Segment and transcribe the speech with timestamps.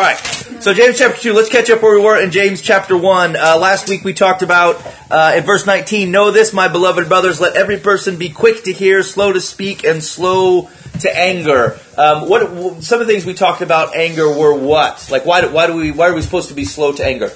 [0.00, 0.16] All right.
[0.62, 3.36] So James chapter 2, let's catch up where we were in James chapter 1.
[3.36, 7.38] Uh, last week we talked about, uh, in verse 19, Know this, my beloved brothers,
[7.38, 11.78] let every person be quick to hear, slow to speak, and slow to anger.
[11.98, 15.06] Um, what Some of the things we talked about anger were what?
[15.10, 17.30] Like, why do, why do we, why are we supposed to be slow to anger?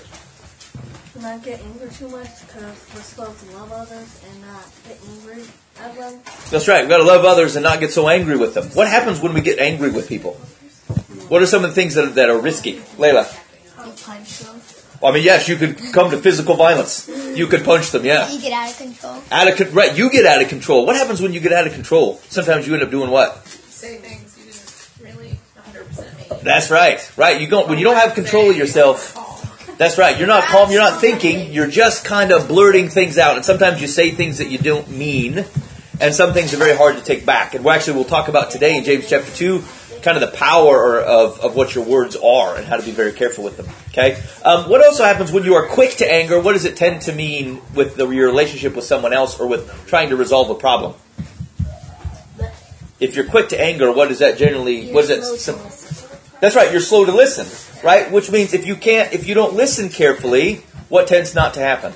[1.20, 5.44] Not get angry too much because we're supposed to love others and not get angry
[5.80, 6.18] at them.
[6.50, 6.80] That's right.
[6.80, 8.64] We've got to love others and not get so angry with them.
[8.68, 10.40] What happens when we get angry with people?
[11.28, 12.74] What are some of the things that are, that are risky?
[12.96, 13.26] Layla.
[13.84, 14.60] You punch them.
[15.00, 17.08] Well, I mean, yes, you could come to physical violence.
[17.08, 18.30] You could punch them, yeah.
[18.30, 19.22] You get out of control.
[19.30, 20.86] Out of con- right, you get out of control.
[20.86, 22.20] What happens when you get out of control?
[22.28, 23.46] Sometimes you end up doing what?
[23.84, 26.44] say things you didn't really 100% mean.
[26.44, 27.10] That's right.
[27.16, 27.40] Right.
[27.40, 29.20] You don't when you don't have control of yourself.
[29.76, 30.16] That's right.
[30.16, 30.70] You're not calm.
[30.70, 31.52] You're not thinking.
[31.52, 33.36] You're just kind of blurting things out.
[33.36, 35.44] And sometimes you say things that you don't mean,
[36.00, 37.54] and some things are very hard to take back.
[37.54, 39.64] And we're actually we'll talk about today in James chapter two,
[40.04, 43.12] kind of the power of of what your words are and how to be very
[43.12, 43.66] careful with them.
[43.88, 44.22] Okay.
[44.44, 46.38] Um, what also happens when you are quick to anger?
[46.38, 49.68] What does it tend to mean with the, your relationship with someone else or with
[49.86, 50.94] trying to resolve a problem?
[53.00, 54.92] If you're quick to anger, what is that generally?
[54.92, 55.22] What is that?
[55.24, 55.58] sim-
[56.40, 56.70] That's right.
[56.70, 57.46] You're slow to listen,
[57.82, 58.10] right?
[58.12, 61.92] Which means if you can't, if you don't listen carefully, what tends not to happen?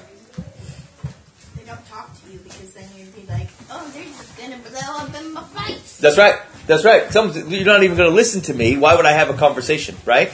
[1.56, 4.96] They don't talk to you because then you'd be like, oh, they're just gonna blow
[4.96, 5.98] up in my face.
[5.98, 6.40] That's right.
[6.68, 7.10] That's right.
[7.10, 8.76] Some, you're not even going to listen to me.
[8.76, 10.30] Why would I have a conversation, right?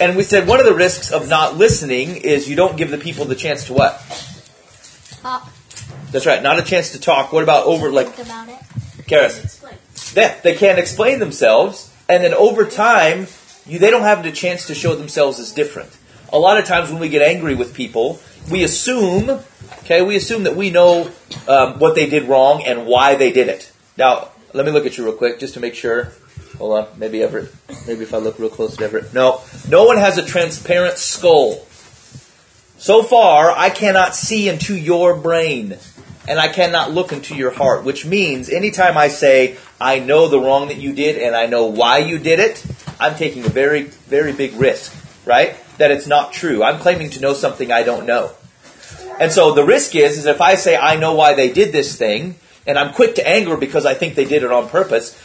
[0.00, 2.98] And we said one of the risks of not listening is you don't give the
[2.98, 3.92] people the chance to what?
[5.22, 5.48] Talk.
[6.10, 6.42] That's right.
[6.42, 7.32] Not a chance to talk.
[7.32, 8.58] What about over like Think about it.
[9.06, 9.62] Karis?
[10.16, 13.26] Yeah, they can't explain themselves, and then over time,
[13.64, 15.96] you, they don't have the chance to show themselves as different.
[16.32, 18.20] A lot of times when we get angry with people,
[18.50, 19.40] we assume,
[19.80, 21.10] okay, we assume that we know
[21.46, 23.70] um, what they did wrong and why they did it.
[23.96, 26.12] Now, let me look at you real quick just to make sure.
[26.56, 27.52] Hold on, maybe Everett.
[27.86, 29.12] Maybe if I look real close at Everett.
[29.12, 31.66] No, no one has a transparent skull.
[32.78, 35.76] So far, I cannot see into your brain
[36.26, 40.40] and I cannot look into your heart, which means anytime I say, I know the
[40.40, 42.64] wrong that you did and I know why you did it,
[42.98, 44.94] I'm taking a very, very big risk,
[45.26, 45.54] right?
[45.76, 46.62] That it's not true.
[46.62, 48.30] I'm claiming to know something I don't know.
[49.20, 51.96] And so the risk is, is if I say I know why they did this
[51.96, 52.36] thing,
[52.66, 55.16] and I'm quick to anger because I think they did it on purpose,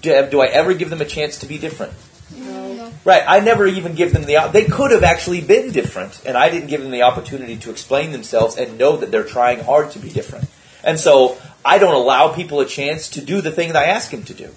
[0.00, 1.92] do, do I ever give them a chance to be different?
[2.36, 2.92] No.
[3.04, 3.22] Right.
[3.26, 4.50] I never even give them the.
[4.52, 8.12] They could have actually been different, and I didn't give them the opportunity to explain
[8.12, 10.48] themselves and know that they're trying hard to be different.
[10.84, 14.10] And so I don't allow people a chance to do the thing that I ask
[14.10, 14.50] them to do,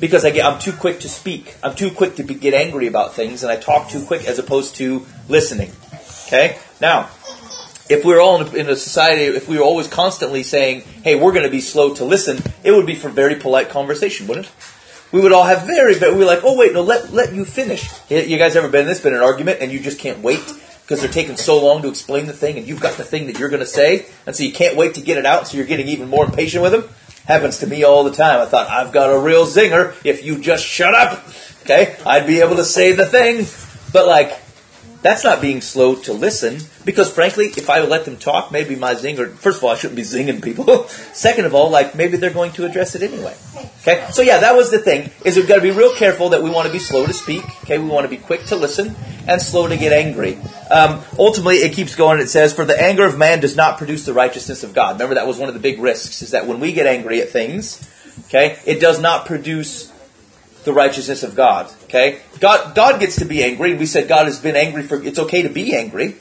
[0.00, 1.54] because I get I'm too quick to speak.
[1.62, 4.38] I'm too quick to be, get angry about things, and I talk too quick as
[4.38, 5.70] opposed to listening.
[6.26, 6.58] Okay.
[6.80, 7.08] Now,
[7.88, 10.82] if we were all in a, in a society, if we were always constantly saying,
[11.02, 14.26] "Hey, we're going to be slow to listen," it would be for very polite conversation,
[14.26, 14.52] wouldn't it?
[15.12, 17.88] we would all have very, very we're like, oh wait, no, let let you finish.
[18.10, 19.00] You guys ever been in this?
[19.00, 20.44] Been an argument and you just can't wait
[20.82, 23.40] because they're taking so long to explain the thing, and you've got the thing that
[23.40, 25.48] you're going to say, and so you can't wait to get it out.
[25.48, 26.88] So you're getting even more impatient with them.
[27.24, 28.40] Happens to me all the time.
[28.40, 29.96] I thought I've got a real zinger.
[30.04, 31.24] If you just shut up,
[31.62, 33.46] okay, I'd be able to say the thing.
[33.92, 34.40] But like,
[35.02, 38.94] that's not being slow to listen because frankly, if I let them talk, maybe my
[38.94, 40.88] zinger, first of all, I shouldn't be zinging people.
[40.88, 43.34] Second of all, like maybe they're going to address it anyway.
[43.80, 44.06] Okay.
[44.10, 46.50] So yeah, that was the thing is we've got to be real careful that we
[46.50, 47.44] want to be slow to speak.
[47.62, 47.78] Okay.
[47.78, 48.94] We want to be quick to listen
[49.26, 50.38] and slow to get angry.
[50.70, 52.20] Um, ultimately, it keeps going.
[52.20, 54.94] It says, for the anger of man does not produce the righteousness of God.
[54.94, 57.30] Remember that was one of the big risks is that when we get angry at
[57.30, 57.88] things,
[58.26, 59.92] okay, it does not produce
[60.66, 61.72] the righteousness of God.
[61.84, 63.74] Okay, God God gets to be angry.
[63.74, 65.02] We said God has been angry for.
[65.02, 66.16] It's okay to be angry.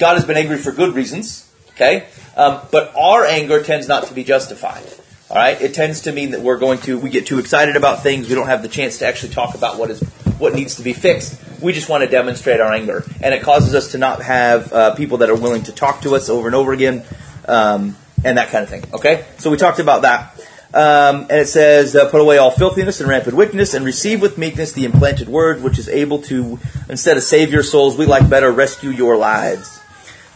[0.00, 1.48] God has been angry for good reasons.
[1.70, 4.82] Okay, um, but our anger tends not to be justified.
[5.28, 8.02] All right, it tends to mean that we're going to we get too excited about
[8.02, 8.28] things.
[8.28, 10.00] We don't have the chance to actually talk about what is
[10.38, 11.40] what needs to be fixed.
[11.60, 14.94] We just want to demonstrate our anger, and it causes us to not have uh,
[14.94, 17.04] people that are willing to talk to us over and over again,
[17.46, 18.84] um, and that kind of thing.
[18.94, 20.35] Okay, so we talked about that.
[20.76, 24.36] Um, and it says, uh, put away all filthiness and rampant wickedness, and receive with
[24.36, 26.58] meekness the implanted word, which is able to,
[26.90, 29.80] instead of save your souls, we like better rescue your lives.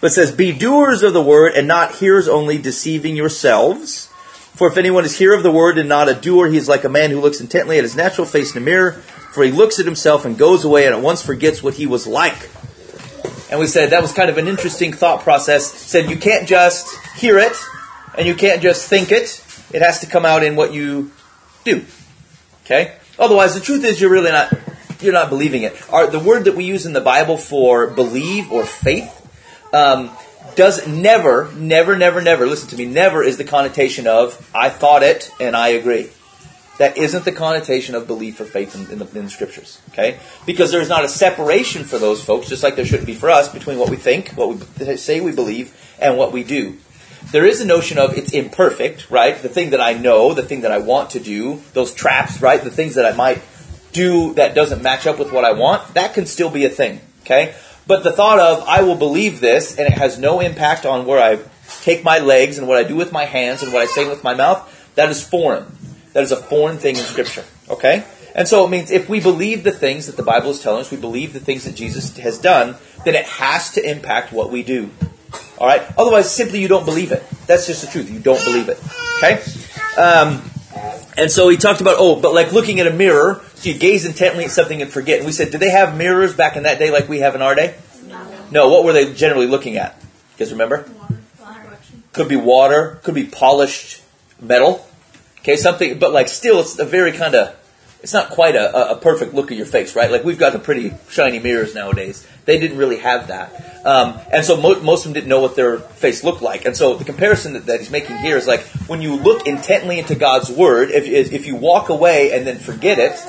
[0.01, 4.07] But it says, be doers of the word, and not hearers only, deceiving yourselves.
[4.55, 6.85] For if anyone is hearer of the word and not a doer, he is like
[6.85, 9.79] a man who looks intently at his natural face in a mirror, for he looks
[9.79, 12.49] at himself and goes away and at once forgets what he was like.
[13.51, 15.71] And we said that was kind of an interesting thought process.
[15.71, 17.53] Said you can't just hear it,
[18.17, 19.45] and you can't just think it.
[19.73, 21.13] It has to come out in what you
[21.65, 21.85] do.
[22.65, 22.95] Okay?
[23.19, 24.53] Otherwise, the truth is you're really not
[25.01, 25.81] you're not believing it.
[25.93, 29.17] Our, the word that we use in the Bible for believe or faith
[29.73, 30.11] um,
[30.57, 32.47] does never, never, never, never.
[32.47, 32.87] Listen to me.
[32.87, 36.11] Never is the connotation of I thought it and I agree.
[36.79, 39.81] That isn't the connotation of belief or faith in, in, the, in the scriptures.
[39.91, 40.19] Okay?
[40.47, 43.51] Because there's not a separation for those folks, just like there shouldn't be for us,
[43.53, 46.79] between what we think, what we say we believe, and what we do.
[47.33, 49.41] There is a notion of it's imperfect, right?
[49.41, 52.63] The thing that I know, the thing that I want to do, those traps, right?
[52.63, 53.43] The things that I might
[53.93, 57.01] do that doesn't match up with what I want, that can still be a thing.
[57.23, 57.55] Okay?
[57.87, 61.23] But the thought of, I will believe this, and it has no impact on where
[61.23, 61.43] I
[61.83, 64.25] take my legs and what I do with my hands and what I say with
[64.25, 65.67] my mouth, that is foreign.
[66.13, 67.45] That is a foreign thing in Scripture.
[67.69, 68.05] Okay?
[68.35, 70.91] And so it means if we believe the things that the Bible is telling us,
[70.91, 74.63] we believe the things that Jesus has done, then it has to impact what we
[74.63, 74.91] do.
[75.59, 75.83] All right?
[75.99, 77.25] Otherwise, simply you don't believe it.
[77.47, 78.11] That's just the truth.
[78.11, 78.79] You don't believe it.
[79.19, 79.43] Okay?
[80.01, 80.43] Um,
[81.17, 84.07] and so he talked about, oh, but like looking at a mirror, so you gaze
[84.07, 85.19] intently at something and forget.
[85.19, 87.43] And we said, did they have mirrors back in that day like we have in
[87.43, 87.75] our day?
[88.07, 88.47] No.
[88.51, 88.69] No.
[88.69, 89.97] What were they generally looking at?
[90.01, 90.89] You guys remember?
[92.13, 92.99] Could be water.
[93.03, 94.03] Could be polished
[94.41, 94.87] metal.
[95.41, 97.57] Okay, something, but like still, it's a very kind of,
[98.03, 100.11] it's not quite a, a perfect look at your face, right?
[100.11, 102.27] Like we've got the pretty shiny mirrors nowadays.
[102.47, 103.87] They didn't really have that.
[103.87, 106.65] Um, and so mo- most of them didn't know what their face looked like.
[106.65, 109.99] And so the comparison that, that, he's making here is like when you look intently
[109.99, 113.21] into God's word, if, if you walk away and then forget it,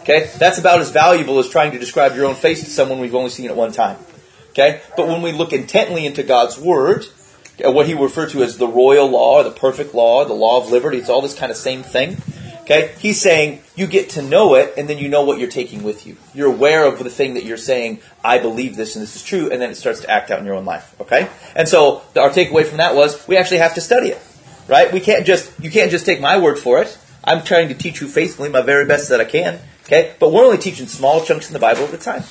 [0.00, 3.14] okay, that's about as valuable as trying to describe your own face to someone we've
[3.14, 3.96] only seen at one time.
[4.50, 4.80] Okay?
[4.96, 7.06] But when we look intently into God's word,
[7.64, 10.70] uh, what he referred to as the royal law, the perfect law, the law of
[10.70, 10.98] liberty.
[10.98, 12.16] It's all this kind of same thing.
[12.66, 12.92] Okay?
[12.98, 16.04] He's saying you get to know it and then you know what you're taking with
[16.04, 16.16] you.
[16.34, 19.50] You're aware of the thing that you're saying, I believe this and this is true,
[19.52, 21.00] and then it starts to act out in your own life.
[21.00, 21.30] Okay?
[21.54, 24.20] And so our takeaway from that was we actually have to study it.
[24.66, 24.92] Right?
[24.92, 26.98] We can't just you can't just take my word for it.
[27.22, 29.60] I'm trying to teach you faithfully my very best that I can.
[29.84, 30.14] Okay?
[30.18, 32.24] But we're only teaching small chunks in the Bible at a time.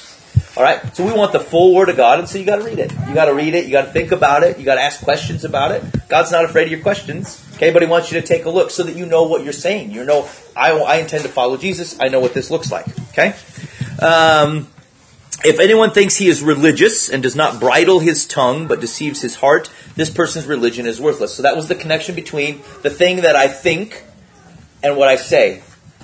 [0.57, 0.95] All right?
[0.95, 2.91] So we want the full Word of God, and so you got to read it.
[3.07, 3.65] You got to read it.
[3.65, 4.57] You got to think about it.
[4.57, 5.83] You got to ask questions about it.
[6.07, 7.45] God's not afraid of your questions.
[7.55, 9.53] Okay, but He wants you to take a look so that you know what you're
[9.53, 9.91] saying.
[9.91, 11.99] You know, I, I intend to follow Jesus.
[11.99, 12.87] I know what this looks like.
[13.09, 13.35] Okay?
[14.01, 14.67] Um,
[15.43, 19.35] if anyone thinks he is religious and does not bridle his tongue but deceives his
[19.35, 21.35] heart, this person's religion is worthless.
[21.35, 24.03] So that was the connection between the thing that I think
[24.81, 25.61] and what I say.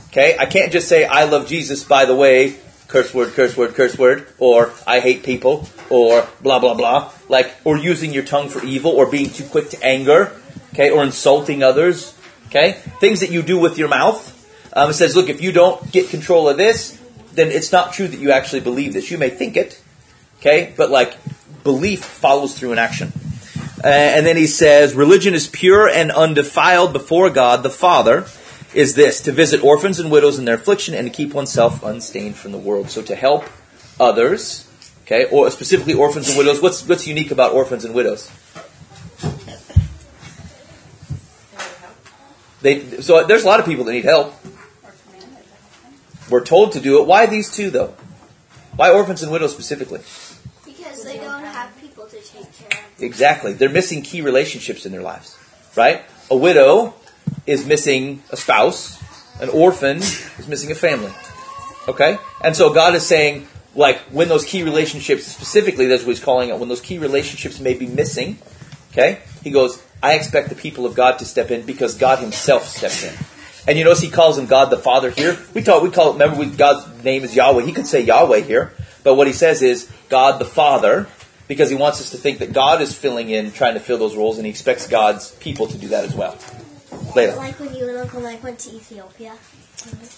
[0.09, 0.37] Okay?
[0.37, 2.57] I can't just say, I love Jesus, by the way,
[2.91, 7.11] curse word, curse word, curse word, or I hate people, or blah, blah, blah.
[7.29, 10.31] Like, or using your tongue for evil, or being too quick to anger,
[10.73, 12.13] okay, or insulting others,
[12.47, 12.73] okay?
[12.99, 14.37] Things that you do with your mouth.
[14.73, 17.01] Um, it says, look, if you don't get control of this,
[17.33, 19.09] then it's not true that you actually believe this.
[19.09, 19.81] You may think it,
[20.39, 21.17] okay, but like,
[21.63, 23.13] belief follows through an action.
[23.83, 28.25] Uh, and then he says, religion is pure and undefiled before God the Father
[28.73, 32.35] is this to visit orphans and widows in their affliction and to keep oneself unstained
[32.35, 32.89] from the world.
[32.89, 33.45] So to help
[33.99, 34.67] others,
[35.03, 36.61] okay, or specifically orphans and widows.
[36.61, 38.31] What's what's unique about orphans and widows?
[42.61, 44.33] They so there's a lot of people that need help.
[46.29, 47.07] We're told to do it.
[47.07, 47.95] Why these two though?
[48.75, 50.01] Why orphans and widows specifically?
[50.65, 53.03] Because they don't have people to take care of.
[53.03, 53.53] Exactly.
[53.53, 55.37] They're missing key relationships in their lives.
[55.75, 56.03] Right?
[56.29, 56.93] A widow
[57.45, 59.01] is missing a spouse,
[59.41, 61.11] an orphan is missing a family.
[61.87, 62.17] Okay?
[62.43, 66.49] And so God is saying, like, when those key relationships, specifically, that's what he's calling
[66.49, 68.37] it, when those key relationships may be missing,
[68.91, 69.19] okay?
[69.43, 73.03] He goes, I expect the people of God to step in because God himself steps
[73.03, 73.13] in.
[73.67, 75.37] And you notice he calls him God the Father here.
[75.53, 77.63] We talk, we call, it, remember, we, God's name is Yahweh.
[77.63, 78.73] He could say Yahweh here,
[79.03, 81.07] but what he says is God the Father
[81.47, 84.15] because he wants us to think that God is filling in, trying to fill those
[84.15, 86.37] roles, and he expects God's people to do that as well.
[87.15, 87.35] Later.
[87.35, 89.35] Like when you and Uncle Mike went to Ethiopia.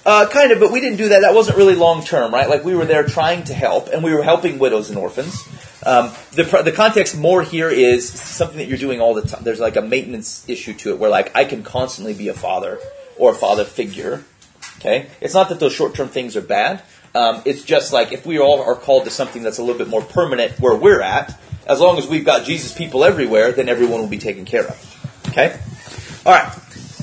[0.05, 1.21] Uh, kind of, but we didn't do that.
[1.21, 2.49] That wasn't really long term, right?
[2.49, 5.47] Like we were there trying to help, and we were helping widows and orphans.
[5.85, 9.43] Um, the the context more here is something that you're doing all the time.
[9.43, 12.79] There's like a maintenance issue to it, where like I can constantly be a father
[13.17, 14.23] or a father figure.
[14.79, 16.81] Okay, it's not that those short term things are bad.
[17.15, 19.87] Um, it's just like if we all are called to something that's a little bit
[19.87, 24.01] more permanent where we're at, as long as we've got Jesus people everywhere, then everyone
[24.01, 25.19] will be taken care of.
[25.29, 25.57] Okay,
[26.25, 26.51] all right.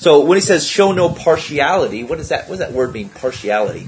[0.00, 3.10] So when he says show no partiality, what does that what does that word mean?
[3.10, 3.86] Partiality.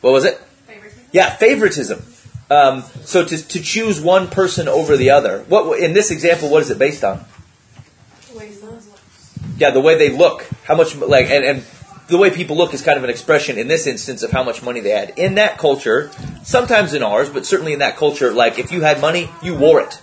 [0.00, 0.38] What was it?
[0.66, 1.04] Favoritism.
[1.12, 2.02] Yeah, favoritism.
[2.50, 5.44] Um, so to, to choose one person over the other.
[5.48, 7.24] What in this example, what is it based on?
[9.58, 11.64] yeah, the way they look, how much like, and, and
[12.08, 14.62] the way people look is kind of an expression in this instance of how much
[14.62, 15.16] money they had.
[15.16, 16.10] In that culture,
[16.42, 19.80] sometimes in ours, but certainly in that culture, like if you had money, you wore
[19.80, 20.00] it.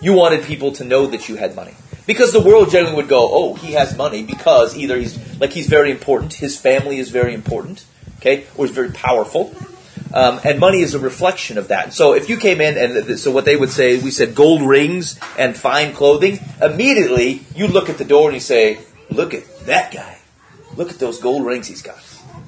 [0.00, 1.74] You wanted people to know that you had money.
[2.06, 5.66] Because the world generally would go, oh, he has money because either he's like he's
[5.66, 7.84] very important, his family is very important,
[8.18, 9.54] okay, or he's very powerful.
[10.14, 11.92] Um, and money is a reflection of that.
[11.92, 15.18] So if you came in and so what they would say, we said gold rings
[15.36, 18.78] and fine clothing, immediately you look at the door and you say,
[19.10, 20.18] look at that guy.
[20.76, 22.00] Look at those gold rings he's got.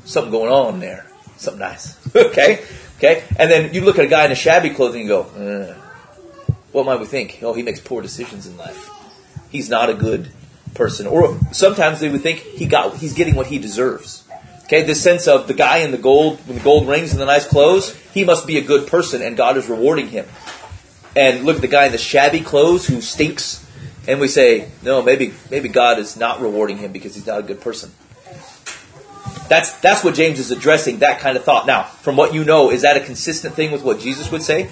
[0.05, 1.07] Something going on there.
[1.37, 1.97] Something nice.
[2.17, 2.65] okay?
[2.99, 3.25] Okay?
[3.37, 5.75] And then you look at a guy in a shabby clothing and go, uh,
[6.73, 7.41] what might we think?
[7.43, 8.98] Oh, he makes poor decisions in life.
[9.51, 10.31] He's not a good
[10.75, 11.07] person.
[11.07, 14.25] Or sometimes they would think he got he's getting what he deserves.
[14.65, 17.27] Okay, this sense of the guy in the gold with the gold rings and the
[17.27, 20.27] nice clothes, he must be a good person and God is rewarding him.
[21.17, 23.67] And look at the guy in the shabby clothes who stinks,
[24.07, 27.43] and we say, no, maybe maybe God is not rewarding him because he's not a
[27.43, 27.91] good person.
[29.49, 31.67] That's that's what James is addressing, that kind of thought.
[31.67, 34.69] Now, from what you know, is that a consistent thing with what Jesus would say?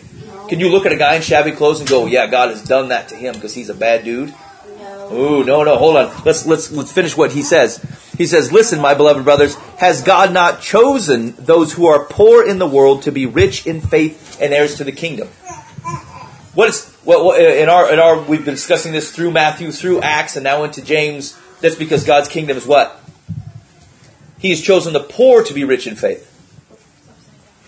[0.49, 2.89] Can you look at a guy in shabby clothes and go, "Yeah, God has done
[2.89, 4.35] that to him because he's a bad dude"?
[5.13, 6.23] Ooh, no, no, hold on.
[6.25, 7.79] Let's let's let's finish what he says.
[8.19, 12.59] He says, "Listen, my beloved brothers, has God not chosen those who are poor in
[12.59, 15.29] the world to be rich in faith and heirs to the kingdom?"
[16.55, 20.37] What is well in our in our we've been discussing this through Matthew, through Acts,
[20.37, 21.39] and now into James.
[21.61, 23.01] That's because God's kingdom is what
[24.39, 26.33] He has chosen the poor to be rich in faith.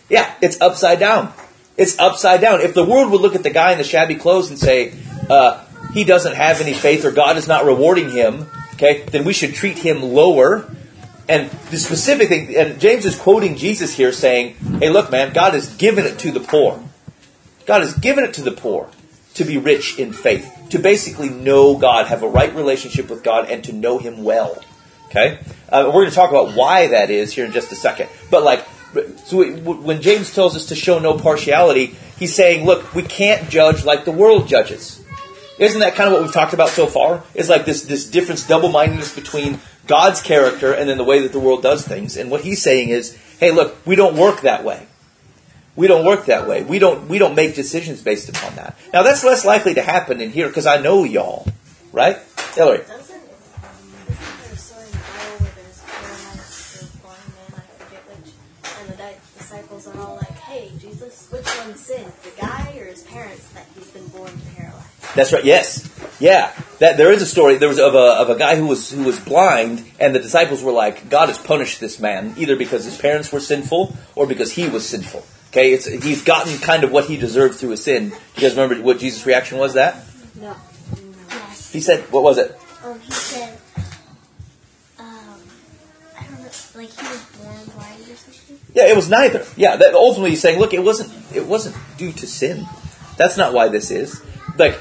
[0.09, 1.33] Yeah, it's upside down.
[1.77, 2.61] It's upside down.
[2.61, 4.95] If the world would look at the guy in the shabby clothes and say,
[5.29, 9.33] uh, he doesn't have any faith or God is not rewarding him, okay, then we
[9.33, 10.71] should treat him lower.
[11.29, 15.55] And the specific thing, and James is quoting Jesus here saying, hey, look, man, God
[15.55, 16.83] has given it to the poor.
[17.67, 18.89] God has given it to the poor
[19.35, 23.51] to be rich in faith, to basically know God, have a right relationship with God,
[23.51, 24.63] and to know Him well.
[25.07, 25.39] Okay?
[25.69, 28.09] Uh, we're going to talk about why that is here in just a second.
[28.31, 28.67] But like,
[29.25, 33.49] so we, when James tells us to show no partiality, he's saying, look, we can't
[33.49, 35.05] judge like the world judges.
[35.59, 37.23] Isn't that kind of what we've talked about so far?
[37.35, 41.41] It's like this, this difference, double-mindedness between God's character and then the way that the
[41.41, 42.17] world does things.
[42.17, 44.87] And what he's saying is, hey, look, we don't work that way.
[45.75, 46.63] We don't work that way.
[46.63, 48.77] We don't, we don't make decisions based upon that.
[48.93, 51.47] Now that's less likely to happen in here because I know y'all.
[51.93, 52.19] Right?
[52.55, 52.83] Hillary.
[59.39, 63.65] Disciples are all like, hey, Jesus, which one sinned, the guy or his parents that
[63.75, 64.98] he's been born paralyzed?
[65.15, 65.45] That's right.
[65.45, 65.89] Yes.
[66.21, 66.53] Yeah.
[66.79, 67.57] That there is a story.
[67.57, 70.63] There was of a of a guy who was who was blind, and the disciples
[70.63, 74.53] were like, "God has punished this man either because his parents were sinful or because
[74.53, 78.13] he was sinful." Okay, it's he's gotten kind of what he deserved through his sin.
[78.37, 79.75] You guys remember what Jesus' reaction was?
[79.75, 79.97] That
[80.41, 80.55] No.
[81.31, 81.73] Yes.
[81.73, 83.59] he said, "What was it?" Um, he said,
[84.99, 85.07] um,
[86.17, 88.59] I don't know, like he was born blind or something.
[88.75, 89.45] Yeah, it was neither.
[89.57, 92.67] Yeah, that ultimately he's saying, look, it wasn't it wasn't due to sin.
[93.17, 94.23] That's not why this is.
[94.59, 94.79] Like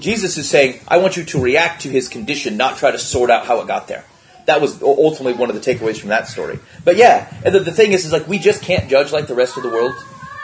[0.00, 3.30] Jesus is saying, I want you to react to his condition, not try to sort
[3.30, 4.04] out how it got there.
[4.46, 6.60] That was ultimately one of the takeaways from that story.
[6.84, 9.34] But yeah, and the, the thing is, is like we just can't judge like the
[9.34, 9.94] rest of the world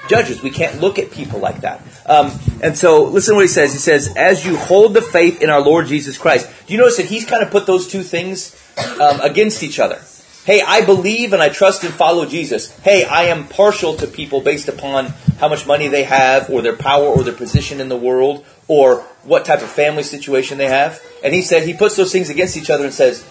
[0.08, 0.42] judges.
[0.42, 1.80] We can't look at people like that.
[2.06, 3.72] Um, and so, listen to what he says.
[3.72, 6.96] He says, "As you hold the faith in our Lord Jesus Christ." Do you notice
[6.96, 8.56] that he's kind of put those two things
[9.00, 10.00] um, against each other?
[10.44, 12.76] Hey, I believe and I trust and follow Jesus.
[12.80, 15.06] Hey, I am partial to people based upon
[15.38, 19.02] how much money they have, or their power, or their position in the world, or
[19.22, 21.00] what type of family situation they have.
[21.22, 23.24] And he said he puts those things against each other and says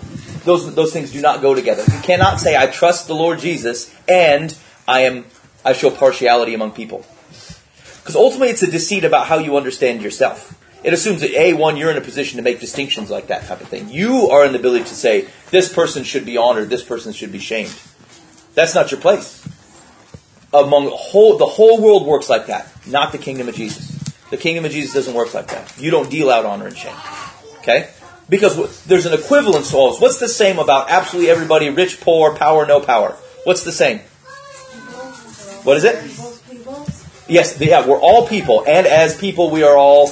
[0.46, 1.84] those those things do not go together.
[1.84, 5.26] You cannot say I trust the Lord Jesus and I am
[5.66, 7.06] I show partiality among people.
[7.98, 10.58] Because ultimately it's a deceit about how you understand yourself.
[10.84, 13.62] It assumes that A, one, you're in a position to make distinctions like that type
[13.62, 13.90] of thing.
[13.90, 17.32] You are in the ability to say, this person should be honored, this person should
[17.32, 17.80] be shamed.
[18.56, 19.48] That's not your place.
[20.54, 23.98] Among whole, the whole world works like that, not the kingdom of Jesus.
[24.32, 25.78] The kingdom of Jesus doesn't work like that.
[25.78, 26.96] You don't deal out honor and shame.
[27.60, 27.90] Okay?
[28.28, 30.02] Because w- there's an equivalence to all this.
[30.02, 33.16] What's the same about absolutely everybody, rich, poor, power, no power?
[33.44, 34.00] What's the same?
[35.64, 35.96] What is it?
[37.28, 40.08] Yes, yeah, we're all people, and as people, we are all.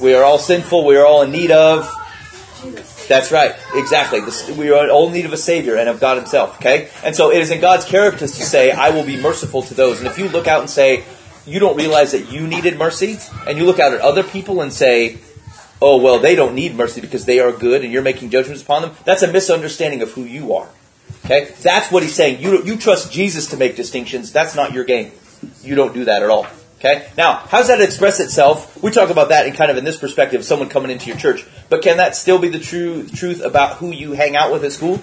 [0.00, 0.84] We are all sinful.
[0.84, 1.88] We are all in need of.
[3.08, 4.20] That's right, exactly.
[4.56, 6.56] We are all in need of a savior and of God Himself.
[6.56, 9.74] Okay, and so it is in God's character to say, "I will be merciful to
[9.74, 11.04] those." And if you look out and say,
[11.46, 14.72] you don't realize that you needed mercy, and you look out at other people and
[14.72, 15.18] say,
[15.82, 18.82] "Oh well, they don't need mercy because they are good," and you're making judgments upon
[18.82, 20.68] them, that's a misunderstanding of who you are.
[21.24, 22.40] Okay, that's what He's saying.
[22.40, 24.30] You you trust Jesus to make distinctions.
[24.32, 25.12] That's not your game.
[25.62, 26.46] You don't do that at all.
[26.80, 27.06] Okay?
[27.14, 28.82] Now, how does that express itself?
[28.82, 31.18] We talk about that in kind of in this perspective, of someone coming into your
[31.18, 31.44] church.
[31.68, 34.72] But can that still be the true truth about who you hang out with at
[34.72, 35.02] school?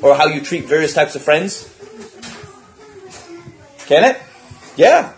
[0.00, 1.68] Or how you treat various types of friends?
[3.80, 4.22] Can it?
[4.76, 5.12] Yeah.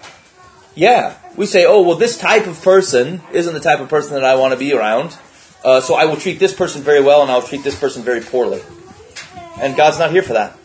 [0.74, 1.16] Yeah.
[1.36, 4.34] We say, oh, well, this type of person isn't the type of person that I
[4.34, 5.16] want to be around.
[5.64, 8.20] Uh, so I will treat this person very well and I'll treat this person very
[8.20, 8.60] poorly.
[9.60, 10.58] And God's not here for that.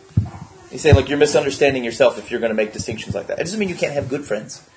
[0.72, 3.38] He's saying, look, you're misunderstanding yourself if you're going to make distinctions like that.
[3.38, 4.68] It doesn't mean you can't have good friends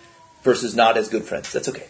[0.43, 1.51] versus not as good friends.
[1.51, 1.88] That's okay.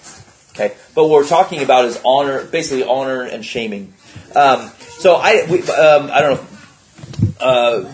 [0.53, 3.93] Okay, but what we're talking about is honor, basically honor and shaming.
[4.35, 6.47] Um, so I, we, um, I don't know,
[7.39, 7.93] uh,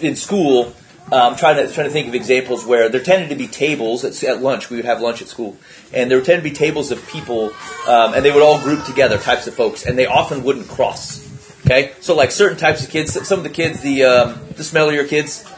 [0.00, 0.74] in school,
[1.12, 4.20] um, trying to trying to think of examples where there tended to be tables at,
[4.24, 4.70] at lunch.
[4.70, 5.56] We would have lunch at school,
[5.92, 7.52] and there tended to be tables of people,
[7.86, 11.22] um, and they would all group together, types of folks, and they often wouldn't cross.
[11.66, 15.06] Okay, so like certain types of kids, some of the kids, the um, the smellier
[15.06, 15.48] kids,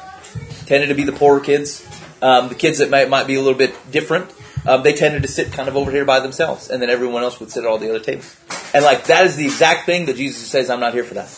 [0.67, 1.86] tended to be the poorer kids.
[2.23, 4.33] Um, the kids that might might be a little bit different,
[4.67, 7.39] um, they tended to sit kind of over here by themselves, and then everyone else
[7.41, 8.37] would sit at all the other tables.
[8.73, 11.29] And like that is the exact thing that Jesus says, "I'm not here for that."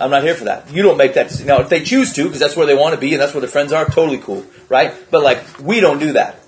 [0.00, 0.72] I'm not here for that.
[0.72, 1.48] You don't make that decision.
[1.48, 3.42] Now, if they choose to, because that's where they want to be and that's where
[3.42, 4.94] their friends are, totally cool, right?
[5.10, 6.40] But like, we don't do that.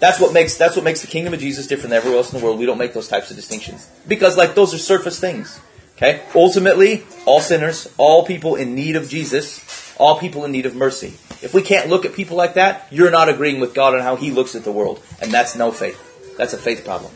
[0.00, 2.38] That's what makes that's what makes the kingdom of Jesus different than everywhere else in
[2.38, 2.58] the world.
[2.58, 5.60] We don't make those types of distinctions because like those are surface things.
[5.96, 6.22] Okay.
[6.34, 9.58] Ultimately, all sinners, all people in need of Jesus,
[9.98, 11.14] all people in need of mercy.
[11.40, 14.16] If we can't look at people like that, you're not agreeing with God on how
[14.16, 16.36] He looks at the world, and that's no faith.
[16.36, 17.12] That's a faith problem.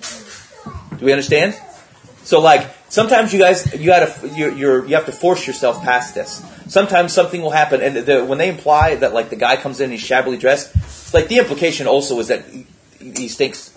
[0.99, 1.59] Do we understand?
[2.25, 6.15] So like sometimes you guys you gotta you're, you're, you have to force yourself past
[6.15, 6.45] this.
[6.69, 9.85] Sometimes something will happen, and the, when they imply that like the guy comes in
[9.85, 12.67] and he's shabbily dressed, like the implication also is that he,
[13.01, 13.71] he stinks.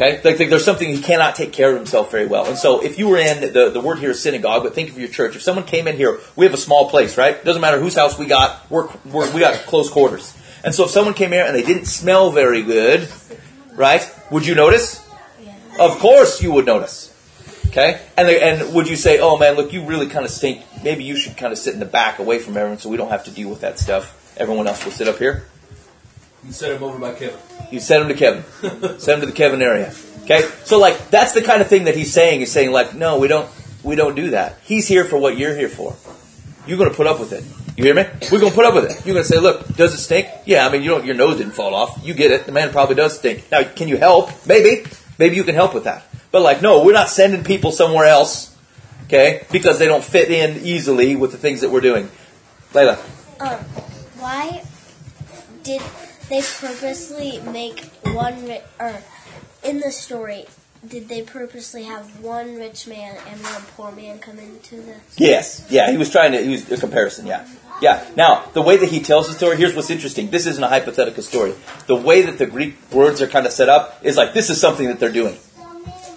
[0.00, 2.46] Okay, like, there's something he cannot take care of himself very well.
[2.46, 4.98] And so if you were in the the word here is synagogue, but think of
[4.98, 5.34] your church.
[5.34, 7.44] If someone came in here, we have a small place, right?
[7.44, 10.36] Doesn't matter whose house we got, we're, we're we got close quarters.
[10.62, 13.08] And so if someone came here and they didn't smell very good,
[13.74, 14.08] right?
[14.30, 15.04] Would you notice?
[15.80, 17.12] Of course you would notice.
[17.66, 18.00] Okay?
[18.16, 20.64] And, they, and would you say, oh man, look, you really kind of stink.
[20.84, 23.10] Maybe you should kind of sit in the back away from everyone so we don't
[23.10, 24.36] have to deal with that stuff.
[24.36, 25.46] Everyone else will sit up here.
[26.44, 27.38] You set him over by Kevin.
[27.70, 28.44] You send him to Kevin.
[28.98, 29.92] send him to the Kevin area.
[30.24, 30.42] Okay?
[30.64, 32.40] So like, that's the kind of thing that he's saying.
[32.40, 33.50] He's saying like, no, we don't,
[33.82, 34.58] we don't do that.
[34.62, 35.96] He's here for what you're here for.
[36.66, 37.44] You're going to put up with it.
[37.76, 38.04] You hear me?
[38.30, 39.06] We're going to put up with it.
[39.06, 40.28] You're going to say, look, does it stink?
[40.44, 42.00] Yeah, I mean, you don't, your nose didn't fall off.
[42.02, 42.44] You get it.
[42.44, 43.50] The man probably does stink.
[43.50, 44.30] Now, can you help?
[44.46, 44.84] Maybe.
[45.18, 46.04] Maybe you can help with that.
[46.30, 48.54] But like, no, we're not sending people somewhere else,
[49.04, 52.10] okay, because they don't fit in easily with the things that we're doing.
[52.72, 52.98] Layla.
[53.40, 53.58] Um,
[54.18, 54.62] why
[55.62, 55.80] did
[56.28, 59.02] they purposely make one ri- or
[59.64, 60.46] in the story?
[60.86, 64.94] Did they purposely have one rich man and one poor man come into the?
[65.16, 65.66] Yes.
[65.68, 67.46] Yeah, he was trying to, he was a comparison, yeah.
[67.82, 68.04] Yeah.
[68.16, 70.30] Now, the way that he tells the story, here's what's interesting.
[70.30, 71.54] This isn't a hypothetical story.
[71.86, 74.60] The way that the Greek words are kind of set up is like, this is
[74.60, 75.36] something that they're doing.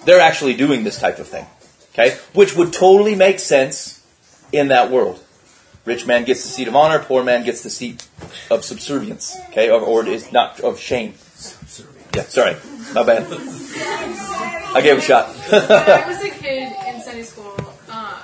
[0.06, 1.46] They're actually doing this type of thing.
[1.94, 2.18] Okay?
[2.34, 4.06] Which would totally make sense
[4.52, 5.24] in that world.
[5.84, 8.08] Rich man gets the seat of honor, poor man gets the seat
[8.52, 9.36] of subservience.
[9.50, 9.70] Okay?
[9.70, 11.16] Or, or is not of shame.
[12.16, 12.58] Yeah, sorry.
[12.94, 13.26] My bad.
[14.74, 15.30] I gave a shot.
[15.50, 17.56] when I was a kid in Sunday school,
[17.90, 18.22] uh,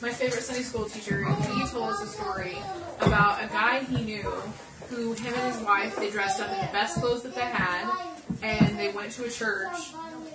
[0.00, 2.58] my favorite Sunday school teacher, he told us a story
[3.00, 4.32] about a guy he knew
[4.88, 7.90] who, him and his wife, they dressed up in the best clothes that they had,
[8.42, 9.76] and they went to a church.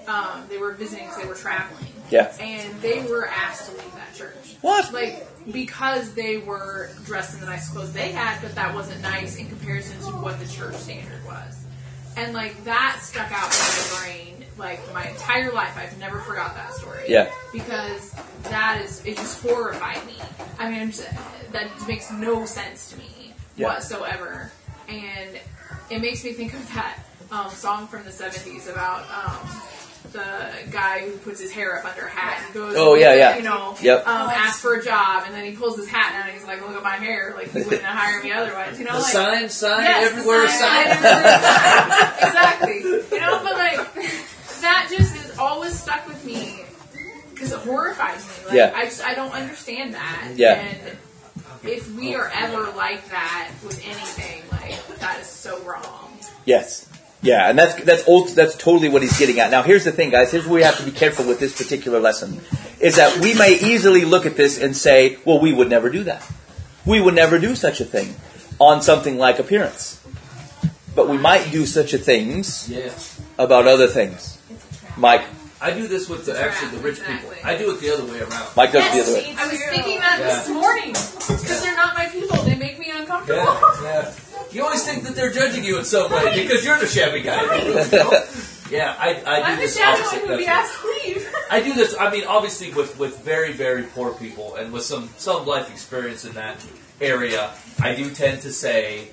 [0.08, 1.86] Um, they were visiting because they were traveling.
[2.10, 2.36] Yeah.
[2.40, 4.58] And they were asked to leave that church.
[4.62, 4.92] What?
[4.92, 9.38] Like, because they were dressed in the nice clothes they had, but that wasn't nice
[9.38, 11.66] in comparison to what the church standard was.
[12.18, 15.78] And, like, that stuck out in my brain, like, my entire life.
[15.78, 17.04] I've never forgot that story.
[17.08, 17.32] Yeah.
[17.54, 20.16] Because that is, it just horrified me.
[20.60, 21.08] I mean, I'm just,
[21.52, 23.21] that makes no sense to me
[23.62, 23.67] Yeah.
[23.67, 24.52] whatsoever.
[24.89, 25.39] And
[25.89, 26.97] it makes me think of that
[27.32, 29.62] um, song from the 70s about um,
[30.12, 33.38] the guy who puts his hair up under a hat and goes, Oh, yeah, yeah.
[33.38, 34.06] you know, Yep.
[34.08, 36.60] um, asks for a job, and then he pulls his hat down and he's like,
[36.62, 38.93] look at my hair, like, he wouldn't hire me otherwise, you know?
[38.95, 40.88] The like, sign, sign, Yes, everywhere, the sign.
[40.88, 42.82] everywhere, exactly.
[43.17, 43.93] You know, but like
[44.62, 46.62] that just is always stuck with me
[47.34, 48.45] because it horrifies me.
[48.47, 48.71] Like Yeah.
[48.76, 50.34] I just I don't understand that.
[50.36, 50.54] Yeah.
[50.62, 50.97] And
[51.63, 56.17] if we are ever like that with anything, like that is so wrong.
[56.45, 56.88] Yes.
[57.24, 59.52] Yeah, and that's that's ult- that's totally what he's getting at.
[59.52, 60.32] Now, here's the thing, guys.
[60.32, 62.41] Here's where we have to be careful with this particular lesson:
[62.80, 66.04] is that we may easily look at this and say, "Well, we would never do
[66.06, 66.26] that.
[66.84, 68.15] We would never do such a thing
[68.58, 70.00] on something like appearance."
[70.95, 72.89] But we might do such a things Yeah.
[73.38, 74.39] about other things.
[74.97, 75.24] Mike,
[75.62, 77.32] I do this with the, actually the rich people.
[77.43, 78.50] I do it the other way around.
[78.58, 79.36] Mike does Yes, the other way.
[79.38, 82.38] I was thinking that this morning because they're not my people.
[82.43, 83.43] They make me uncomfortable.
[83.43, 84.13] Yeah, yeah.
[84.52, 87.62] You always think that they're judging you in some way because you're the shabby guy.
[87.62, 88.26] You know?
[88.71, 91.34] Yeah, I, I do I'm the shabby shadow opposite, who would be asked to leave.
[91.50, 91.95] I do this.
[92.00, 96.26] I mean, obviously, with with very very poor people and with some some life experience
[96.26, 96.58] in that
[97.00, 99.10] area, I do tend to say,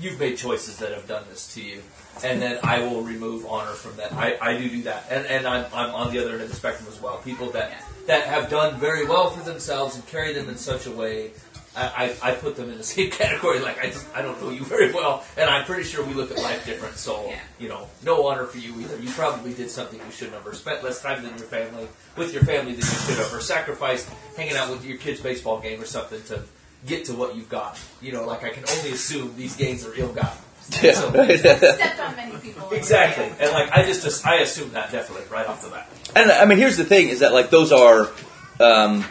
[0.00, 1.82] "You've made choices that have done this to you,"
[2.24, 4.12] and then I will remove honor from that.
[4.12, 6.56] I, I do do that, and and I'm I'm on the other end of the
[6.56, 7.18] spectrum as well.
[7.18, 7.72] People that
[8.06, 11.32] that have done very well for themselves and carry them in such a way.
[11.78, 13.58] I, I, I put them in the same category.
[13.60, 16.30] Like I just I don't know you very well, and I'm pretty sure we look
[16.30, 16.96] at life different.
[16.96, 17.38] So Yeah.
[17.58, 18.96] you know, no honor for you either.
[18.98, 22.32] You probably did something you shouldn't have, or spent less time than your family with
[22.32, 25.78] your family than you should have, or sacrificed hanging out with your kid's baseball game
[25.78, 26.42] or something to
[26.86, 27.78] get to what you've got.
[28.00, 30.38] You know, like I can only assume these gains are ill-gotten.
[30.82, 30.92] Yeah.
[30.94, 32.70] So- Stepped on many people.
[32.70, 35.88] exactly, and like I just, just I assume that definitely right off the bat.
[36.14, 38.10] And I mean, here's the thing: is that like those are
[38.58, 39.04] um,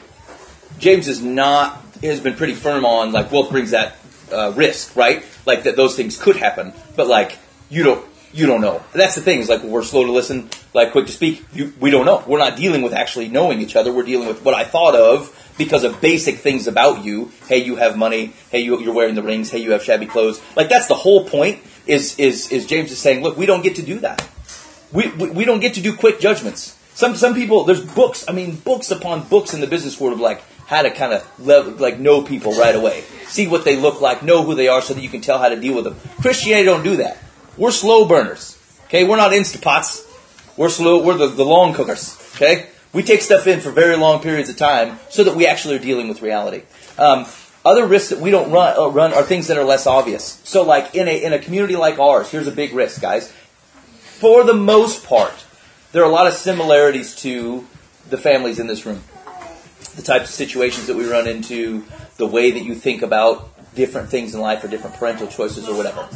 [0.80, 3.98] James is not has been pretty firm on like Wolf brings that
[4.32, 5.24] uh, risk, right?
[5.46, 7.38] Like that those things could happen, but like
[7.70, 8.84] you don't you don't know.
[8.93, 11.43] That's the thing is like we're slow to listen, like quick to speak.
[11.54, 12.24] You, we don't know.
[12.28, 13.91] We're not dealing with actually knowing each other.
[13.91, 17.32] We're dealing with what I thought of because of basic things about you.
[17.48, 18.34] Hey, you have money.
[18.52, 19.50] Hey, you, you're wearing the rings.
[19.50, 20.41] Hey, you have shabby clothes.
[20.56, 21.62] Like that's the whole point.
[21.88, 24.28] Is is is James is saying, look, we don't get to do that
[24.95, 26.78] we, we, we don't get to do quick judgments.
[26.93, 28.26] Some some people there's books.
[28.28, 31.39] I mean, books upon books in the business world of like how to kind of
[31.39, 34.93] like know people right away, see what they look like, know who they are, so
[34.93, 35.98] that you can tell how to deal with them.
[36.21, 37.17] Christianity don't do that.
[37.58, 38.58] We're slow burners.
[38.86, 40.04] Okay, we're not instapots.
[40.58, 41.04] We're slow.
[41.04, 42.18] We're the, the long cookers.
[42.36, 45.76] Okay, we take stuff in for very long periods of time so that we actually
[45.76, 46.63] are dealing with reality.
[46.98, 47.26] Um,
[47.65, 50.39] other risks that we don't run, uh, run are things that are less obvious.
[50.44, 53.34] So, like in a in a community like ours, here's a big risk, guys
[54.15, 55.46] for the most part,
[55.91, 57.68] there are a lot of similarities to
[58.10, 59.04] the families in this room.
[59.98, 61.84] The types of situations that we run into,
[62.15, 65.76] the way that you think about different things in life or different parental choices or
[65.76, 66.08] whatever.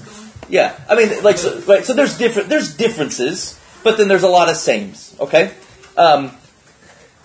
[0.47, 4.29] Yeah, I mean, like, so, right, so there's different, there's differences, but then there's a
[4.29, 5.15] lot of sames.
[5.19, 5.51] Okay,
[5.97, 6.31] um,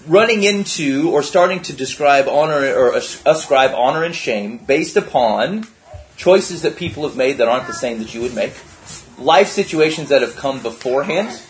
[0.06, 5.66] running into or starting to describe honor or ascribe honor and shame based upon
[6.16, 8.52] choices that people have made that aren't the same that you would make
[9.18, 11.40] life situations that have come beforehand,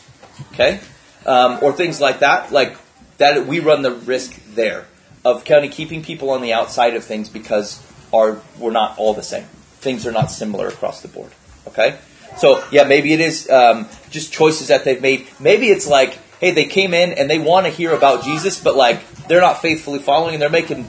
[0.53, 0.81] okay,
[1.27, 2.77] um, or things like that, like
[3.19, 4.87] that, we run the risk there
[5.25, 9.15] of kind of keeping people on the outside of things because our we're not all
[9.15, 9.45] the same.
[9.81, 11.33] Things are not similar across the board.
[11.67, 11.99] Okay,
[12.37, 15.27] so yeah, maybe it is um, just choices that they've made.
[15.41, 18.77] Maybe it's like, hey, they came in and they want to hear about Jesus, but
[18.77, 20.87] like they're not faithfully following, and they're making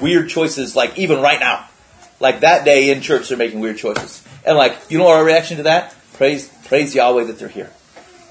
[0.00, 0.74] weird choices.
[0.74, 1.68] Like even right now,
[2.20, 4.24] like that day in church, they're making weird choices.
[4.44, 5.94] And like, you know our reaction to that?
[6.14, 7.70] Praise, praise Yahweh that they're here.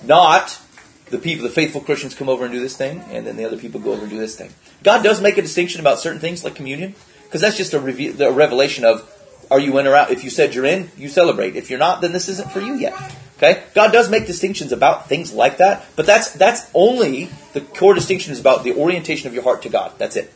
[0.03, 0.59] Not
[1.09, 3.57] the people, the faithful Christians come over and do this thing, and then the other
[3.57, 4.53] people go over and do this thing.
[4.83, 8.19] God does make a distinction about certain things like communion, because that's just a, reve-
[8.19, 9.09] a revelation of,
[9.49, 10.11] are you in or out?
[10.11, 11.55] If you said you're in, you celebrate.
[11.55, 12.93] If you're not, then this isn't for you yet.
[13.37, 13.63] Okay?
[13.73, 18.33] God does make distinctions about things like that, but that's that's only the core distinction
[18.33, 19.93] is about the orientation of your heart to God.
[19.97, 20.33] That's it.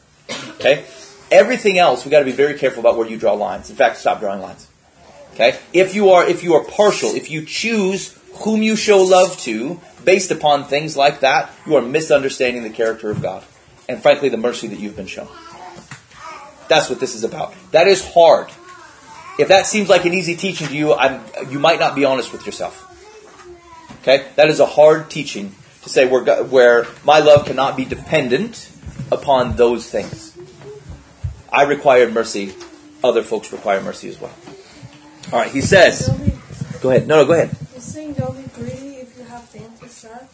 [0.55, 0.85] Okay?
[1.31, 3.69] Everything else, we got to be very careful about where you draw lines.
[3.69, 4.67] In fact, stop drawing lines.
[5.33, 5.57] Okay?
[5.73, 9.79] If you are if you are partial, if you choose whom you show love to
[10.03, 13.43] based upon things like that, you are misunderstanding the character of God
[13.89, 15.27] and frankly the mercy that you've been shown.
[16.67, 17.53] That's what this is about.
[17.71, 18.49] That is hard.
[19.39, 22.31] If that seems like an easy teaching to you, I'm, you might not be honest
[22.31, 22.87] with yourself.
[24.01, 24.27] Okay?
[24.35, 28.69] That is a hard teaching to say where, where my love cannot be dependent
[29.11, 30.37] upon those things.
[31.51, 32.53] I require mercy.
[33.03, 34.33] Other folks require mercy as well.
[35.31, 36.07] All right, he says.
[36.81, 37.07] Go ahead.
[37.07, 37.55] No, no, go ahead.
[37.73, 40.27] he's saying don't be greedy if you have things to serve.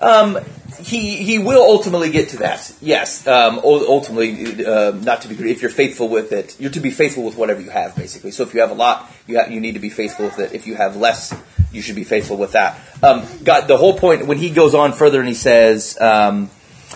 [0.00, 0.38] Um,
[0.80, 2.72] he he will ultimately get to that.
[2.80, 3.26] Yes.
[3.26, 5.50] Um, ultimately, uh, not to be.
[5.50, 8.30] If you're faithful with it, you're to be faithful with whatever you have, basically.
[8.30, 10.52] So if you have a lot, you you need to be faithful with it.
[10.52, 11.34] If you have less,
[11.72, 12.78] you should be faithful with that.
[13.02, 15.98] Um, God, the whole point when he goes on further and he says.
[16.00, 16.50] Um,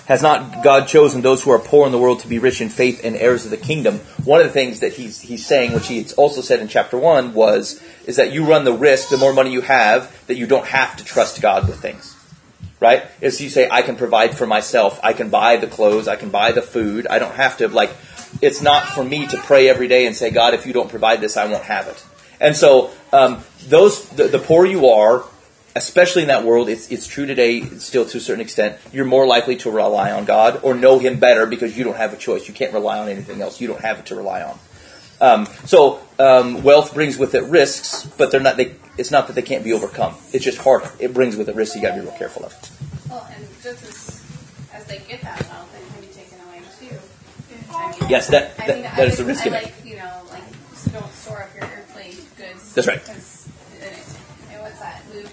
[0.06, 2.68] has not God chosen those who are poor in the world to be rich in
[2.68, 3.98] faith and heirs of the kingdom?
[4.24, 7.32] One of the things that he's he's saying, which he also said in chapter one,
[7.32, 10.66] was is that you run the risk the more money you have that you don't
[10.66, 12.16] have to trust God with things.
[12.80, 13.04] Right?
[13.20, 16.30] Is you say, I can provide for myself, I can buy the clothes, I can
[16.30, 17.94] buy the food, I don't have to like
[18.40, 21.20] it's not for me to pray every day and say, God, if you don't provide
[21.20, 22.04] this, I won't have it.
[22.40, 25.24] And so um, those the, the poorer you are,
[25.76, 29.26] especially in that world, it's, it's true today still to a certain extent, you're more
[29.26, 32.48] likely to rely on God or know Him better because you don't have a choice.
[32.48, 33.60] You can't rely on anything else.
[33.60, 34.58] You don't have it to rely on.
[35.20, 38.56] Um, so um, wealth brings with it risks, but they're not.
[38.56, 40.14] They, it's not that they can't be overcome.
[40.32, 40.90] It's just harder.
[40.98, 41.74] It brings with it risks.
[41.74, 42.54] You got to be real careful of.
[43.10, 44.22] Well, and just as,
[44.72, 46.96] as they get that wealth, it can be taken away too.
[47.72, 49.72] I mean, Yes, that I that, mean, that I is the risk I in it.
[49.84, 50.42] you know, like
[50.92, 53.02] don't store up your earthly goods That's right.
[53.08, 55.02] And what's that?
[55.14, 55.26] Luke.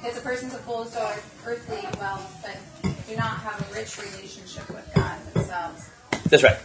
[0.00, 2.56] Because a person so full of earthly wealth, but
[3.08, 5.88] do not have a rich relationship with God themselves.
[6.28, 6.58] That's right.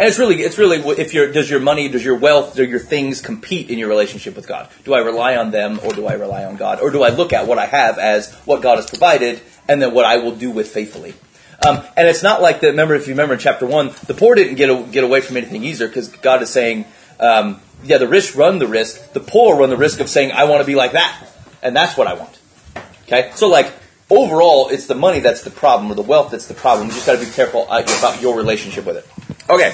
[0.00, 2.78] And it's really, it's really, if your does your money, does your wealth, do your
[2.78, 4.70] things compete in your relationship with God?
[4.84, 7.34] Do I rely on them, or do I rely on God, or do I look
[7.34, 10.50] at what I have as what God has provided, and then what I will do
[10.50, 11.12] with faithfully?
[11.62, 12.68] Um, and it's not like that.
[12.68, 15.36] Remember, if you remember in chapter one, the poor didn't get a, get away from
[15.36, 16.86] anything either, because God is saying,
[17.20, 20.44] um, yeah, the rich run the risk, the poor run the risk of saying, I
[20.44, 21.28] want to be like that,
[21.62, 22.38] and that's what I want.
[23.02, 23.70] Okay, so like
[24.08, 26.86] overall, it's the money that's the problem, or the wealth that's the problem.
[26.88, 29.29] You just got to be careful uh, about your relationship with it.
[29.50, 29.72] Okay.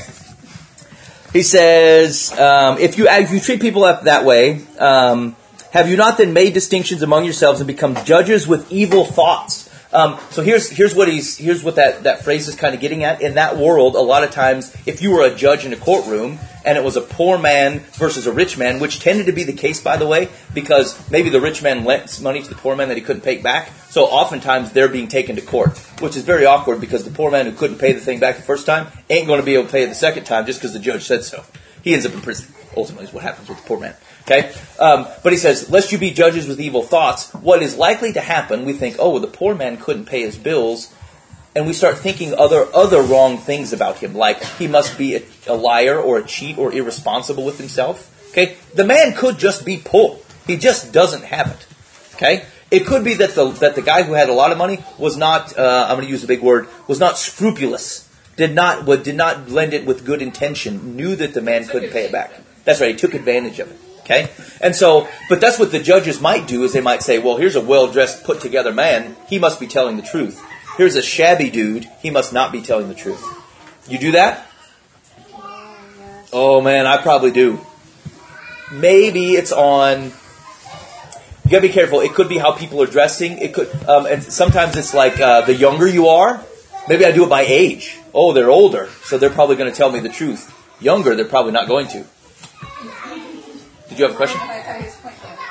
[1.32, 5.36] He says, um, if you if you treat people up that way, um,
[5.70, 9.65] have you not then made distinctions among yourselves and become judges with evil thoughts?
[9.96, 13.02] Um, so here's here's what he's here's what that, that phrase is kind of getting
[13.02, 13.22] at.
[13.22, 16.38] In that world, a lot of times, if you were a judge in a courtroom
[16.66, 19.54] and it was a poor man versus a rich man, which tended to be the
[19.54, 22.88] case, by the way, because maybe the rich man lent money to the poor man
[22.88, 23.70] that he couldn't pay back.
[23.88, 27.46] So oftentimes they're being taken to court, which is very awkward because the poor man
[27.46, 29.72] who couldn't pay the thing back the first time ain't going to be able to
[29.72, 31.42] pay it the second time just because the judge said so.
[31.82, 32.52] He ends up in prison.
[32.76, 33.94] Ultimately, is what happens with the poor man.
[34.28, 38.12] Okay, um, but he says, "Lest you be judges with evil thoughts." What is likely
[38.14, 38.64] to happen?
[38.64, 40.88] We think, "Oh, well, the poor man couldn't pay his bills."
[41.56, 45.22] and we start thinking other other wrong things about him, like he must be a,
[45.46, 48.12] a, liar or a cheat or irresponsible with himself.
[48.30, 51.66] Okay, the man could just be poor; he just doesn't have it.
[52.14, 54.84] Okay, it could be that the that the guy who had a lot of money
[54.98, 55.58] was not.
[55.58, 56.68] Uh, I'm going to use a big word.
[56.86, 58.06] Was not scrupulous.
[58.36, 60.94] Did not did not lend it with good intention.
[60.94, 62.32] Knew that the man couldn't pay it back.
[62.64, 62.90] That's right.
[62.90, 63.80] He took advantage of it.
[64.06, 67.38] Okay, and so, but that's what the judges might do is they might say, well,
[67.38, 69.16] here's a well dressed, put together man.
[69.28, 70.40] He must be telling the truth.
[70.76, 71.88] Here's a shabby dude.
[72.02, 73.20] He must not be telling the truth.
[73.88, 74.46] You do that?
[76.32, 77.58] Oh man, I probably do.
[78.72, 80.04] Maybe it's on.
[80.04, 81.98] You gotta be careful.
[81.98, 83.38] It could be how people are dressing.
[83.38, 86.40] It could, um, and sometimes it's like uh, the younger you are.
[86.88, 87.98] Maybe I do it by age.
[88.14, 90.52] Oh, they're older, so they're probably going to tell me the truth.
[90.80, 92.04] Younger, they're probably not going to.
[93.88, 94.40] Did you have a question?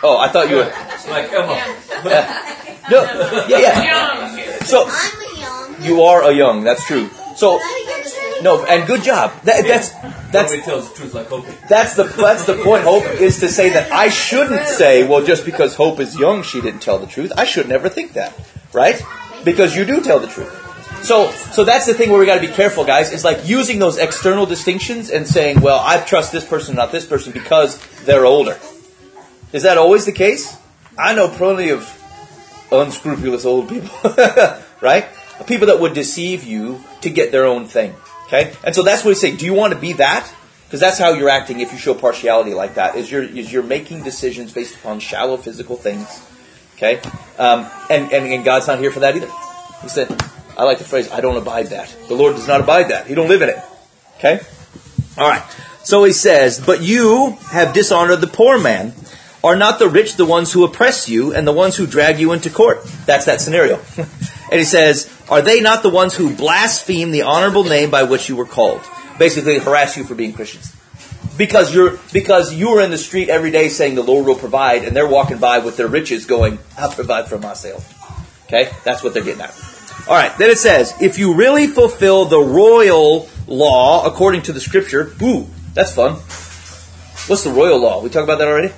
[0.03, 0.73] Oh, I thought you were.
[1.09, 1.55] Like Emma.
[2.91, 3.03] No,
[3.47, 4.63] yeah, yeah.
[4.63, 5.83] So I'm a young.
[5.83, 6.63] you are a young.
[6.63, 7.09] That's true.
[7.35, 7.59] So
[8.41, 9.31] no, and good job.
[9.43, 9.89] That, that's
[10.31, 11.51] that's tells the truth like Opie.
[11.69, 12.83] that's the that's the point.
[12.91, 16.61] Hope is to say that I shouldn't say, well, just because Hope is young, she
[16.61, 17.31] didn't tell the truth.
[17.37, 18.33] I should never think that,
[18.73, 19.01] right?
[19.43, 20.64] Because you do tell the truth.
[21.05, 23.13] So so that's the thing where we got to be careful, guys.
[23.13, 27.05] Is like using those external distinctions and saying, well, I trust this person, not this
[27.05, 28.57] person, because they're older.
[29.53, 30.57] Is that always the case?
[30.97, 31.87] I know plenty of
[32.71, 33.95] unscrupulous old people,
[34.81, 35.05] right?
[35.45, 37.93] People that would deceive you to get their own thing.
[38.25, 39.35] Okay, and so that's what we say.
[39.35, 40.33] Do you want to be that?
[40.65, 42.95] Because that's how you're acting if you show partiality like that.
[42.95, 46.27] Is you're is you're making decisions based upon shallow physical things.
[46.77, 46.99] Okay,
[47.37, 49.29] um, and, and and God's not here for that either.
[49.83, 50.09] He said,
[50.57, 53.07] I like the phrase, "I don't abide that." The Lord does not abide that.
[53.07, 53.59] He don't live in it.
[54.17, 54.39] Okay,
[55.17, 55.43] all right.
[55.83, 58.93] So he says, "But you have dishonored the poor man."
[59.45, 62.31] Are not the rich the ones who oppress you and the ones who drag you
[62.31, 62.83] into court?
[63.05, 63.79] That's that scenario.
[63.97, 68.27] and he says, Are they not the ones who blaspheme the honorable name by which
[68.27, 68.81] you were called?
[69.19, 70.75] Basically, harass you for being Christians.
[71.37, 74.83] Because you're because you are in the street every day saying the Lord will provide,
[74.83, 77.91] and they're walking by with their riches going, I'll provide for myself.
[78.45, 78.71] Okay?
[78.83, 79.74] That's what they're getting at.
[80.07, 84.59] All right, then it says, if you really fulfill the royal law according to the
[84.59, 86.13] scripture, ooh, that's fun.
[87.27, 88.03] What's the royal law?
[88.03, 88.71] We talked about that already?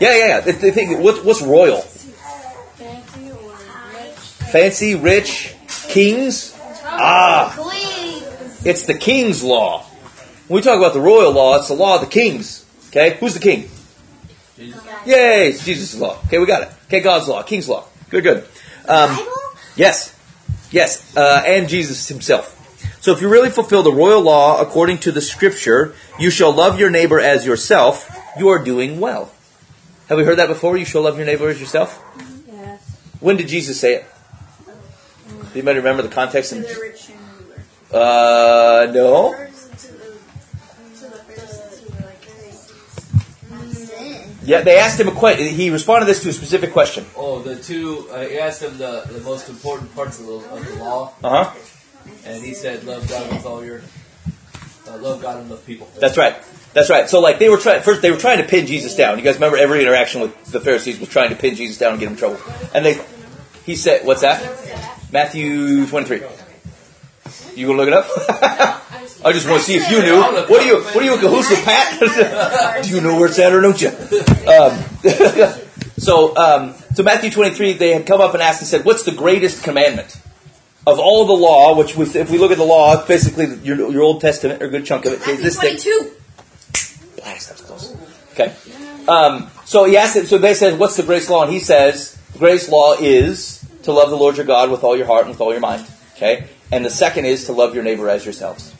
[0.00, 0.40] Yeah, yeah, yeah.
[0.40, 1.82] The, the thing, what, what's royal?
[4.50, 5.54] Fancy rich?
[5.88, 6.56] Kings?
[6.84, 7.54] Ah,
[8.64, 9.84] it's the king's law.
[10.48, 12.64] When we talk about the royal law, it's the law of the kings.
[12.88, 13.68] Okay, who's the king?
[14.56, 14.82] Jesus.
[15.06, 16.18] Yay, it's Jesus' law.
[16.26, 16.70] Okay, we got it.
[16.86, 17.84] Okay, God's law, king's law.
[18.10, 18.44] Good, good.
[18.88, 19.18] Um?
[19.76, 20.14] Yes,
[20.70, 22.54] yes, uh, and Jesus himself.
[23.00, 26.80] So if you really fulfill the royal law according to the scripture, you shall love
[26.80, 29.30] your neighbor as yourself, you are doing well.
[30.08, 30.76] Have we heard that before?
[30.76, 32.02] You shall love your neighbor as yourself?
[32.50, 32.80] Yes.
[33.20, 34.06] When did Jesus say it?
[35.52, 36.52] Do you might remember the context?
[36.52, 37.46] In, The rich and
[37.92, 38.04] ruler.
[38.04, 39.47] uh, no.
[44.48, 45.46] Yeah, they asked him a question.
[45.46, 47.04] He responded this to a specific question.
[47.14, 48.08] Oh, the two.
[48.10, 51.44] Uh, he asked him the, the most important parts of the, of the law, Uh
[51.44, 51.54] huh.
[52.24, 53.82] and he said, "Love God with all your,
[54.88, 56.34] uh, love God and love people." That's right.
[56.72, 57.10] That's right.
[57.10, 59.18] So like they were trying first, they were trying to pin Jesus down.
[59.18, 62.00] You guys remember every interaction with the Pharisees was trying to pin Jesus down and
[62.00, 62.40] get him in trouble.
[62.72, 62.98] And they,
[63.66, 64.40] he said, "What's that?"
[65.12, 66.22] Matthew twenty three.
[67.54, 68.84] You gonna look it up?
[69.24, 70.20] I just want to see if you knew.
[70.20, 70.82] What are you?
[70.82, 72.82] What are you in cahoots with Pat?
[72.84, 73.88] Do you know where it's at or don't you?
[73.88, 74.78] Um,
[75.98, 79.12] so, um, so Matthew 23, they had come up and asked and said, "What's the
[79.12, 80.20] greatest commandment
[80.86, 83.90] of all the law?" Which, was, if we look at the law, it's basically your,
[83.90, 85.26] your Old Testament or a good chunk of it.
[85.26, 85.76] is this thing.
[85.76, 86.12] Twenty-two.
[87.16, 87.96] Blast, that's close.
[88.32, 88.54] Okay.
[89.08, 91.42] Um, so he asked him, so they said, what's the greatest law?
[91.42, 94.96] And he says, the greatest law is to love the Lord your God with all
[94.96, 95.86] your heart and with all your mind.
[96.14, 96.46] Okay.
[96.70, 98.74] And the second is to love your neighbor as yourselves.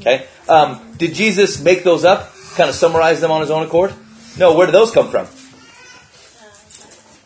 [0.00, 0.26] Okay.
[0.48, 2.32] Um, did Jesus make those up?
[2.54, 3.92] Kind of summarize them on his own accord?
[4.38, 4.54] No.
[4.54, 5.26] Where do those come from?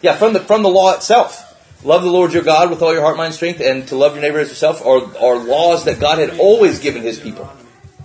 [0.02, 1.48] Yeah, from the from the law itself.
[1.84, 4.22] Love the Lord your God with all your heart, mind, strength, and to love your
[4.22, 7.44] neighbor as yourself are, are laws that God had always given his people.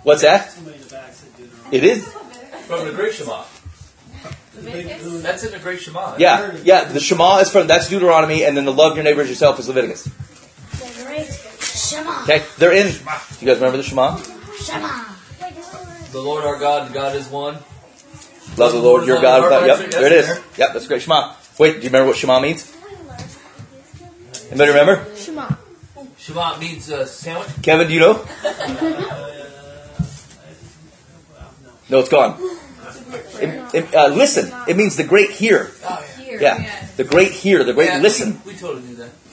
[0.02, 0.52] What's that?
[1.70, 2.08] It is
[2.66, 3.44] From the Great Shema.
[4.54, 6.16] That's in the Great Shema.
[6.18, 6.84] Yeah, yeah.
[6.84, 9.68] The Shema is from that's Deuteronomy, and then the love your neighbor as yourself is
[9.68, 10.08] Leviticus.
[11.60, 12.22] Shema.
[12.22, 12.86] Okay, they're in.
[12.88, 14.20] You guys remember the Shema?
[14.64, 15.04] Shema.
[16.12, 17.58] The Lord our God and God is one.
[18.56, 19.42] Love the Lord your God.
[19.44, 20.28] without- Yep, there it is.
[20.56, 21.34] Yep, that's great Shema.
[21.58, 22.72] Wait, do you remember what Shema means?
[24.50, 25.04] Anybody remember?
[25.16, 25.48] Shema.
[26.18, 27.48] Shema means a sandwich.
[27.62, 28.24] Kevin, do you know?
[31.90, 32.38] No, it's gone.
[33.40, 34.52] It- it- uh, listen.
[34.66, 35.30] It means the great
[36.28, 36.38] hear.
[36.38, 38.40] Here, Yeah, the great hear, the great Yeah, listen.
[38.44, 39.10] We, we totally knew that.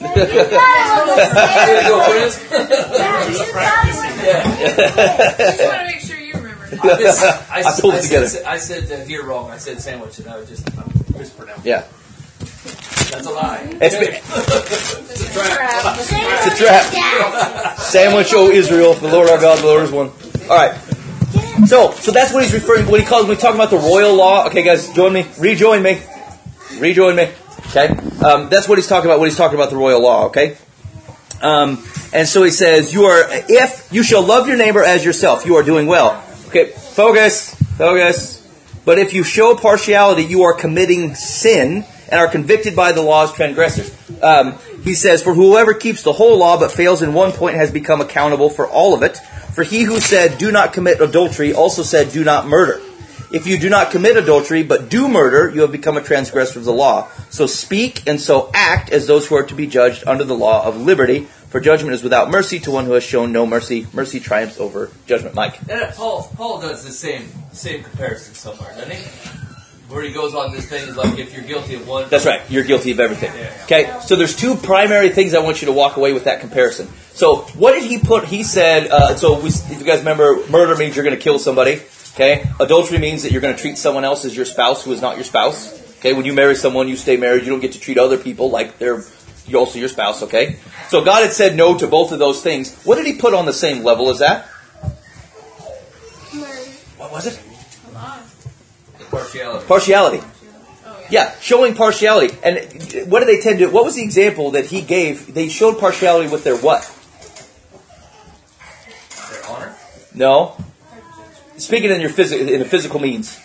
[4.26, 6.64] Just want to make sure you remember.
[6.82, 8.28] I, mis- I, I pulled it I together.
[8.28, 9.50] Said, I said uh, here wrong.
[9.50, 11.64] I said sandwich, and I was just I'm mispronounced.
[11.64, 11.84] Yeah,
[13.10, 13.68] That's a lie.
[13.80, 14.14] it's, been,
[15.10, 15.98] It's a trap.
[15.98, 17.78] it's a trap.
[17.78, 20.10] Sandwich, O Israel, the Lord our God, the Lord is one.
[20.50, 20.74] All right.
[21.66, 22.84] So, so that's what he's referring.
[22.84, 22.90] To.
[22.90, 24.46] What he calls when we talk about the royal law.
[24.46, 25.26] Okay, guys, join me.
[25.38, 26.00] Rejoin me.
[26.78, 27.30] Rejoin me.
[27.68, 27.88] Okay,
[28.24, 29.20] um, that's what he's talking about.
[29.20, 30.26] When he's talking about the royal law.
[30.26, 30.56] Okay.
[31.42, 35.44] Um, and so he says, "You are if you shall love your neighbor as yourself,
[35.46, 38.42] you are doing well." Okay, focus, focus.
[38.84, 43.24] But if you show partiality, you are committing sin and are convicted by the law
[43.24, 43.92] as transgressors.
[44.22, 47.70] Um, he says, "For whoever keeps the whole law but fails in one point has
[47.70, 49.18] become accountable for all of it.
[49.54, 52.80] For he who said, 'Do not commit adultery,' also said, 'Do not murder.'
[53.32, 56.64] If you do not commit adultery but do murder, you have become a transgressor of
[56.64, 57.08] the law.
[57.30, 60.64] So speak and so act as those who are to be judged under the law
[60.64, 61.26] of liberty.
[61.48, 63.86] For judgment is without mercy to one who has shown no mercy.
[63.92, 65.34] Mercy triumphs over judgment.
[65.34, 65.58] Mike.
[65.68, 69.02] And Paul Paul does the same same comparison somewhere, doesn't he?
[69.88, 72.08] Where he goes on this thing is like if you're guilty of one.
[72.08, 72.42] That's right.
[72.50, 73.30] You're guilty of everything.
[73.64, 73.96] Okay.
[74.04, 76.88] So there's two primary things I want you to walk away with that comparison.
[77.12, 78.24] So what did he put?
[78.24, 78.88] He said.
[78.88, 81.80] Uh, so we, if you guys remember, murder means you're going to kill somebody.
[82.16, 82.48] Okay.
[82.58, 85.16] Adultery means that you're going to treat someone else as your spouse who is not
[85.16, 85.70] your spouse.
[85.98, 86.14] Okay.
[86.14, 87.44] When you marry someone, you stay married.
[87.44, 89.04] You don't get to treat other people like they're
[89.54, 90.22] also your spouse.
[90.22, 90.56] Okay.
[90.88, 92.74] So God had said no to both of those things.
[92.84, 94.46] What did He put on the same level as that?
[96.96, 97.38] What was it?
[99.10, 99.66] Partiality.
[99.66, 100.20] Partiality.
[100.84, 102.36] Oh, yeah, showing partiality.
[102.42, 102.58] And
[103.10, 103.66] what do they tend to?
[103.68, 105.32] What was the example that he gave?
[105.32, 106.82] They showed partiality with their what?
[109.30, 109.76] Their honor.
[110.14, 110.56] No.
[111.58, 113.38] Speaking in your physical in a physical means.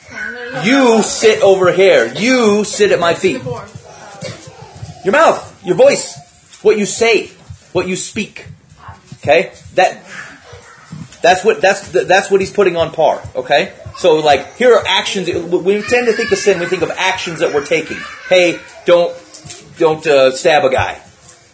[0.63, 2.13] You sit over here.
[2.13, 3.41] You sit at my feet.
[5.03, 6.17] Your mouth, your voice,
[6.61, 7.27] what you say,
[7.71, 8.45] what you speak.
[9.15, 10.03] Okay, that
[11.21, 13.21] that's what that's that's what he's putting on par.
[13.35, 15.27] Okay, so like here are actions.
[15.27, 16.59] We tend to think of sin.
[16.59, 17.97] We think of actions that we're taking.
[18.29, 19.15] Hey, don't
[19.77, 21.01] don't uh, stab a guy.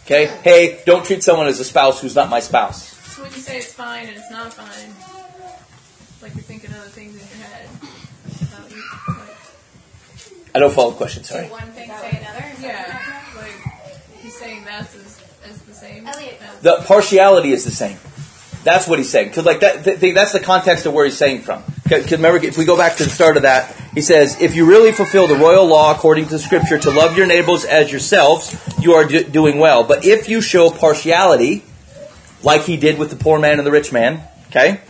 [0.04, 0.26] Okay.
[0.42, 2.88] Hey, don't treat someone as a spouse who's not my spouse.
[3.14, 4.94] So when you say it's fine and it's not fine,
[6.22, 7.68] like you're thinking other things in your head.
[8.40, 9.36] About you, like,
[10.54, 11.24] I don't follow the question.
[11.24, 11.46] Sorry.
[11.48, 12.44] One thing say another.
[12.60, 13.00] yeah,
[13.36, 13.52] like
[14.20, 16.06] he's saying that's as, as the same.
[16.06, 16.40] Elliot.
[16.62, 17.98] The partiality is the same.
[18.64, 19.28] That's what he's saying.
[19.28, 21.62] Because like that, th- th- that's the context of where he's saying from.
[21.84, 24.66] Because remember, if we go back to the start of that, he says, "If you
[24.66, 28.54] really fulfill the royal law according to the Scripture to love your neighbors as yourselves,
[28.80, 29.84] you are do- doing well.
[29.84, 31.62] But if you show partiality,
[32.42, 34.80] like he did with the poor man and the rich man, okay,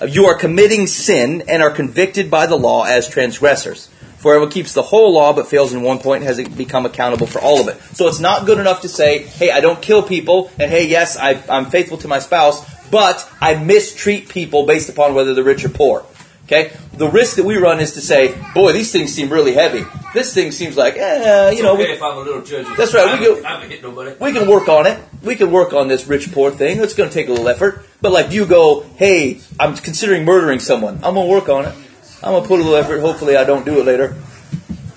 [0.00, 4.50] uh, you are committing sin and are convicted by the law as transgressors." For whoever
[4.50, 7.68] keeps the whole law but fails in one point has become accountable for all of
[7.68, 7.80] it.
[7.96, 11.16] So it's not good enough to say, hey, I don't kill people, and hey, yes,
[11.16, 15.64] I, I'm faithful to my spouse, but I mistreat people based upon whether they're rich
[15.64, 16.04] or poor.
[16.46, 16.72] Okay?
[16.94, 19.84] The risk that we run is to say, boy, these things seem really heavy.
[20.14, 22.74] This thing seems like, eh, you know, okay we, if I'm a little judgy.
[22.76, 24.16] That's right, we I haven't, go- I haven't hit nobody.
[24.18, 24.98] we can work on it.
[25.22, 26.80] We can work on this rich poor thing.
[26.80, 27.84] It's going to take a little effort.
[28.00, 30.94] But like you go, hey, I'm considering murdering someone.
[31.04, 31.74] I'm going to work on it.
[32.22, 33.00] I'm going to put a little effort.
[33.00, 34.16] Hopefully, I don't do it later.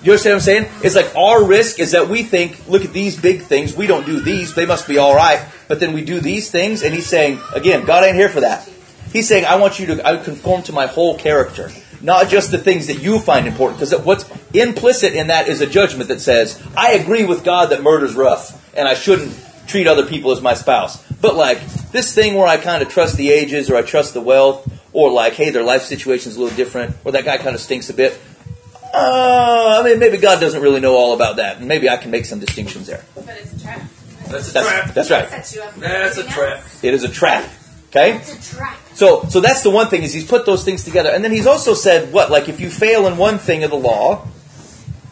[0.02, 0.68] You understand what I'm saying?
[0.82, 3.76] It's like our risk is that we think, look at these big things.
[3.76, 4.52] We don't do these.
[4.52, 5.46] They must be all right.
[5.68, 8.68] But then we do these things, and he's saying, again, God ain't here for that.
[9.12, 11.70] He's saying, I want you to I conform to my whole character,
[12.00, 13.78] not just the things that you find important.
[13.78, 17.82] Because what's implicit in that is a judgment that says, I agree with God that
[17.84, 21.00] murder's rough, and I shouldn't treat other people as my spouse.
[21.20, 24.20] But like this thing where I kind of trust the ages, or I trust the
[24.20, 27.54] wealth, or like, hey, their life situation's is a little different, or that guy kind
[27.54, 28.18] of stinks a bit.
[28.94, 32.10] Uh, I mean, maybe God doesn't really know all about that, and maybe I can
[32.10, 33.04] make some distinctions there.
[33.14, 33.82] But it's a trap.
[34.28, 34.94] That's a That's, trap.
[34.94, 35.28] that's right.
[35.28, 35.72] Sets you up.
[35.72, 36.64] for That's a trap.
[36.82, 37.48] It is a trap.
[37.88, 38.16] Okay?
[38.16, 38.78] It's a trap.
[38.94, 41.46] So, so that's the one thing is he's put those things together, and then he's
[41.46, 42.30] also said what?
[42.30, 44.26] Like if you fail in one thing of the law,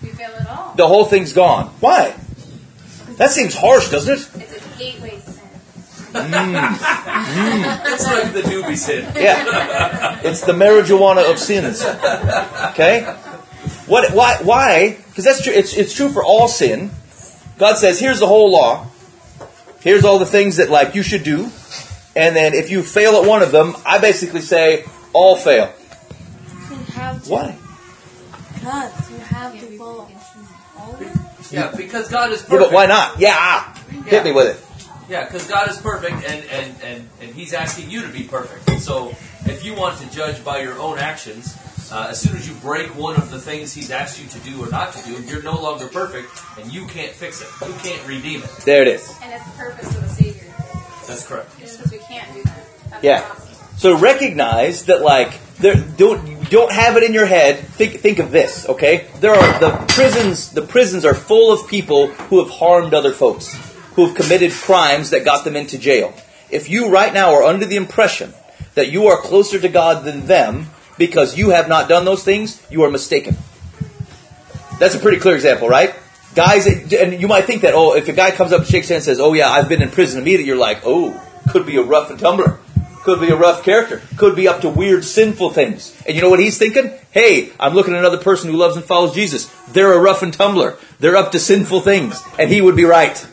[0.02, 0.74] You fail at all.
[0.76, 1.66] the whole thing's gone.
[1.80, 2.14] Why?
[3.16, 4.42] That seems harsh, doesn't it?
[4.42, 5.19] It's a gateway sin.
[6.12, 7.80] Mm.
[7.86, 9.04] It's like the doobie sin.
[9.14, 11.84] Yeah, it's the marijuana of sins.
[12.72, 13.02] Okay,
[13.86, 14.12] what?
[14.12, 14.36] Why?
[14.42, 14.96] Why?
[15.08, 15.52] Because that's true.
[15.52, 16.90] It's it's true for all sin.
[17.58, 18.86] God says, "Here's the whole law.
[19.80, 21.50] Here's all the things that like you should do,
[22.16, 25.72] and then if you fail at one of them, I basically say all fail.
[26.70, 27.30] You have to.
[27.30, 27.56] Why?
[28.62, 30.08] God, you have to follow
[30.78, 31.26] all of them.
[31.50, 33.18] Yeah, because God is Yeah, but why not?
[33.18, 33.74] Yeah, ah.
[34.06, 34.69] hit me with it.
[35.10, 38.80] Yeah, because God is perfect, and, and, and, and He's asking you to be perfect.
[38.80, 39.08] So
[39.44, 41.56] if you want to judge by your own actions,
[41.90, 44.64] uh, as soon as you break one of the things He's asked you to do
[44.64, 46.28] or not to do, you're no longer perfect,
[46.60, 47.48] and you can't fix it.
[47.66, 48.50] You can't redeem it.
[48.64, 49.12] There it is.
[49.20, 50.54] And it's the purpose of the Savior.
[51.08, 51.58] That's correct.
[51.58, 52.64] Just because we can't do that.
[52.90, 53.24] That's Yeah.
[53.28, 53.46] awesome.
[53.78, 57.58] So recognize that, like, there, don't don't have it in your head.
[57.58, 59.06] Think think of this, okay?
[59.20, 60.50] There are the prisons.
[60.52, 63.54] The prisons are full of people who have harmed other folks,
[63.94, 66.14] who have committed crimes that got them into jail.
[66.50, 68.34] If you right now are under the impression
[68.74, 70.66] that you are closer to God than them
[70.98, 73.36] because you have not done those things, you are mistaken.
[74.78, 75.94] That's a pretty clear example, right?
[76.34, 79.16] Guys, and you might think that, oh, if a guy comes up, shakes hands and
[79.16, 81.20] says, oh yeah, I've been in prison immediately, you're like, oh,
[81.50, 82.58] could be a rough and tumbler.
[83.02, 84.02] Could be a rough character.
[84.18, 85.96] Could be up to weird, sinful things.
[86.06, 86.92] And you know what he's thinking?
[87.10, 89.46] Hey, I'm looking at another person who loves and follows Jesus.
[89.68, 90.76] They're a rough and tumbler.
[90.98, 92.22] They're up to sinful things.
[92.38, 93.26] And he would be right.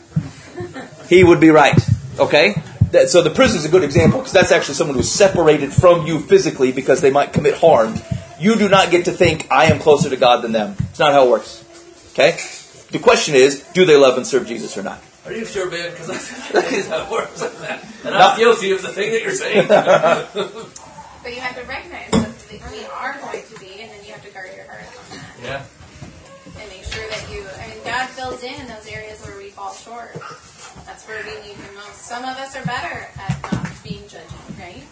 [1.08, 1.78] He would be right.
[2.18, 2.62] Okay?
[2.92, 6.06] That, so the prison is a good example because that's actually someone who's separated from
[6.06, 7.96] you physically because they might commit harm.
[8.40, 10.76] You do not get to think, I am closer to God than them.
[10.90, 11.64] It's not how it works.
[12.12, 12.38] Okay?
[12.90, 15.02] The question is, do they love and serve Jesus or not?
[15.26, 15.90] Are you sure, man?
[15.90, 16.06] Because
[16.52, 17.42] that is how it works.
[18.04, 19.68] And I'm guilty of the thing that you're saying.
[21.22, 24.24] But you have to recognize that we are going to be, and then you have
[24.24, 25.34] to guard your heart on that.
[25.42, 26.60] yeah.
[26.62, 29.50] And make sure that you, I mean, God fills in in those areas where we
[29.50, 30.14] fall short.
[30.86, 32.02] That's where we need Him most.
[32.02, 34.82] Some of us are better at not being judging, right?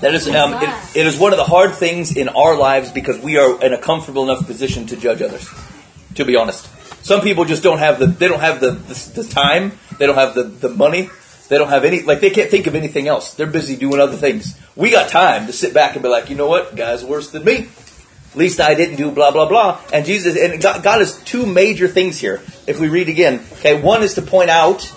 [0.00, 3.18] That is, um, it, it is one of the hard things in our lives because
[3.18, 5.48] we are in a comfortable enough position to judge others.
[6.14, 6.68] To be honest,
[7.04, 10.16] some people just don't have the they don't have the the, the time, they don't
[10.16, 11.10] have the, the money,
[11.48, 13.34] they don't have any like they can't think of anything else.
[13.34, 14.58] They're busy doing other things.
[14.76, 17.44] We got time to sit back and be like, you know what, guy's worse than
[17.44, 17.68] me.
[18.38, 19.80] Least I didn't do blah blah blah.
[19.92, 22.40] And Jesus and God, God has two major things here.
[22.68, 24.90] If we read again, okay, one is to point out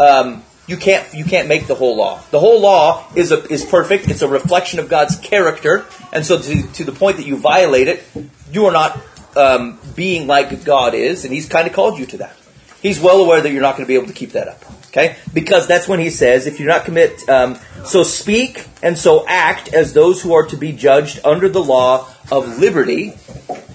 [0.00, 2.20] um, you can't you can't make the whole law.
[2.30, 4.08] The whole law is a, is perfect.
[4.08, 7.88] It's a reflection of God's character, and so to, to the point that you violate
[7.88, 8.02] it,
[8.50, 8.98] you are not
[9.36, 12.36] um, being like God is, and He's kind of called you to that.
[12.80, 14.64] He's well aware that you're not going to be able to keep that up.
[14.88, 18.96] Okay, because that's when He says, if you do not commit, um, so speak and
[18.96, 23.12] so act as those who are to be judged under the law of liberty.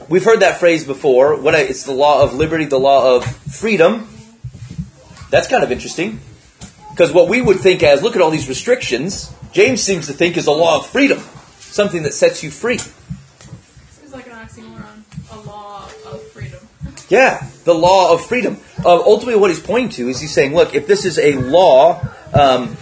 [0.10, 1.36] We've heard that phrase before.
[1.36, 4.10] What I- it's the law of liberty, the law of freedom.
[5.30, 6.20] That's kind of interesting.
[6.92, 10.38] Because what we would think as, look at all these restrictions, James seems to think
[10.38, 11.24] is a law of freedom.
[11.60, 12.80] Something that sets you free.
[17.14, 18.58] Yeah, the law of freedom.
[18.84, 22.02] Uh, ultimately, what he's pointing to is he's saying, look, if this is a law
[22.34, 22.76] um,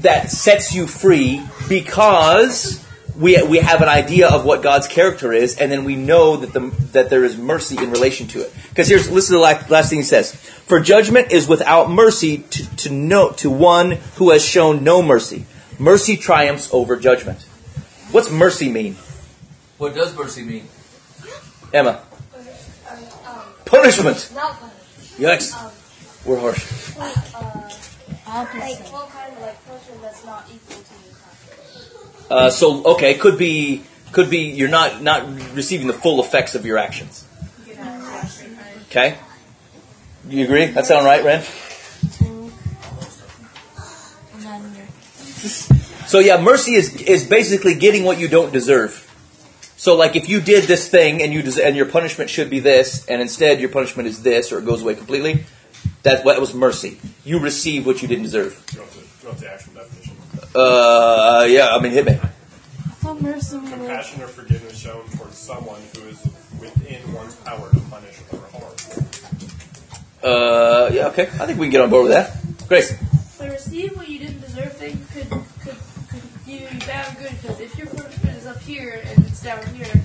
[0.00, 2.84] that sets you free because
[3.16, 6.52] we, we have an idea of what God's character is, and then we know that,
[6.52, 8.52] the, that there is mercy in relation to it.
[8.70, 10.34] Because here's, listen to the last, last thing he says.
[10.34, 15.46] For judgment is without mercy to, to, no, to one who has shown no mercy.
[15.78, 17.42] Mercy triumphs over judgment.
[18.10, 18.96] What's mercy mean?
[19.78, 20.66] What does mercy mean?
[21.72, 22.02] Emma?
[23.72, 24.32] Um, Punishment!
[24.34, 24.82] not punishment.
[25.18, 26.26] Yikes.
[26.26, 26.96] We're harsh.
[26.96, 27.40] Like, uh,
[28.58, 31.14] like what kind of like punishment that's not equal to your
[32.28, 32.46] crime?
[32.46, 36.66] Uh, so okay, could be could be you're not not receiving the full effects of
[36.66, 37.26] your actions.
[38.88, 39.16] Okay,
[40.28, 40.66] you agree?
[40.66, 41.42] That sound right, Ren?
[44.34, 44.86] And then you're
[46.06, 49.08] So yeah, mercy is is basically getting what you don't deserve.
[49.82, 52.60] So like if you did this thing and you des- and your punishment should be
[52.60, 55.42] this, and instead your punishment is this, or it goes away completely,
[56.04, 57.00] that that was mercy.
[57.24, 58.62] You receive what you didn't deserve.
[58.66, 60.16] Drop the, drop the actual definition.
[60.54, 62.16] Uh, yeah, I mean, hit me.
[63.04, 66.22] I mercy Compassion or forgiveness shown towards someone who is
[66.60, 68.74] within one's power to punish or harm.
[70.22, 71.26] Uh, yeah, okay.
[71.42, 72.38] I think we can get on board with that.
[72.68, 72.94] Grace.
[73.36, 75.28] But receive what you didn't deserve thing could
[75.58, 75.76] could
[76.08, 79.66] could do you bad or good because if your punishment is up here and it's
[79.66, 80.02] down here,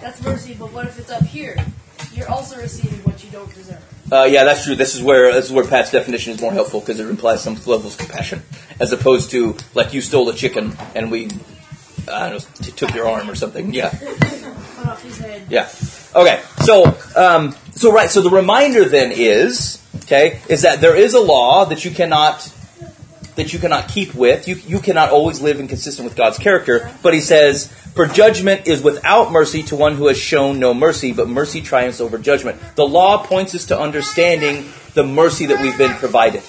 [0.00, 0.54] that's mercy.
[0.54, 1.56] But what if it's up here?
[2.12, 3.82] You're also receiving what you don't deserve.
[4.10, 4.74] Uh, yeah, that's true.
[4.74, 7.54] This is where this is where Pat's definition is more helpful because it implies some
[7.54, 8.42] level of compassion,
[8.80, 11.26] as opposed to like you stole a chicken and we,
[12.10, 13.74] I don't know, t- took your arm or something.
[13.74, 15.42] Yeah, Cut off his head.
[15.50, 15.68] yeah.
[16.14, 21.14] Okay, so um, so right, so the reminder then is okay is that there is
[21.14, 22.42] a law that you cannot
[23.36, 24.48] that you cannot keep with.
[24.48, 26.90] You you cannot always live inconsistent with God's character.
[27.02, 31.12] But he says, for judgment is without mercy to one who has shown no mercy,
[31.12, 32.60] but mercy triumphs over judgment.
[32.74, 36.42] The law points us to understanding the mercy that we've been provided.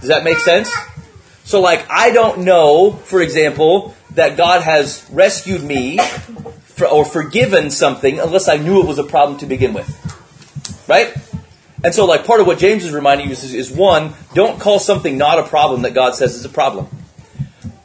[0.00, 0.70] Does that make sense?
[1.44, 5.98] So, like, I don't know, for example, that God has rescued me
[6.64, 9.88] for, or forgiven something unless I knew it was a problem to begin with.
[10.88, 11.12] Right?
[11.82, 14.78] And so, like, part of what James is reminding you is, is one, don't call
[14.78, 16.88] something not a problem that God says is a problem.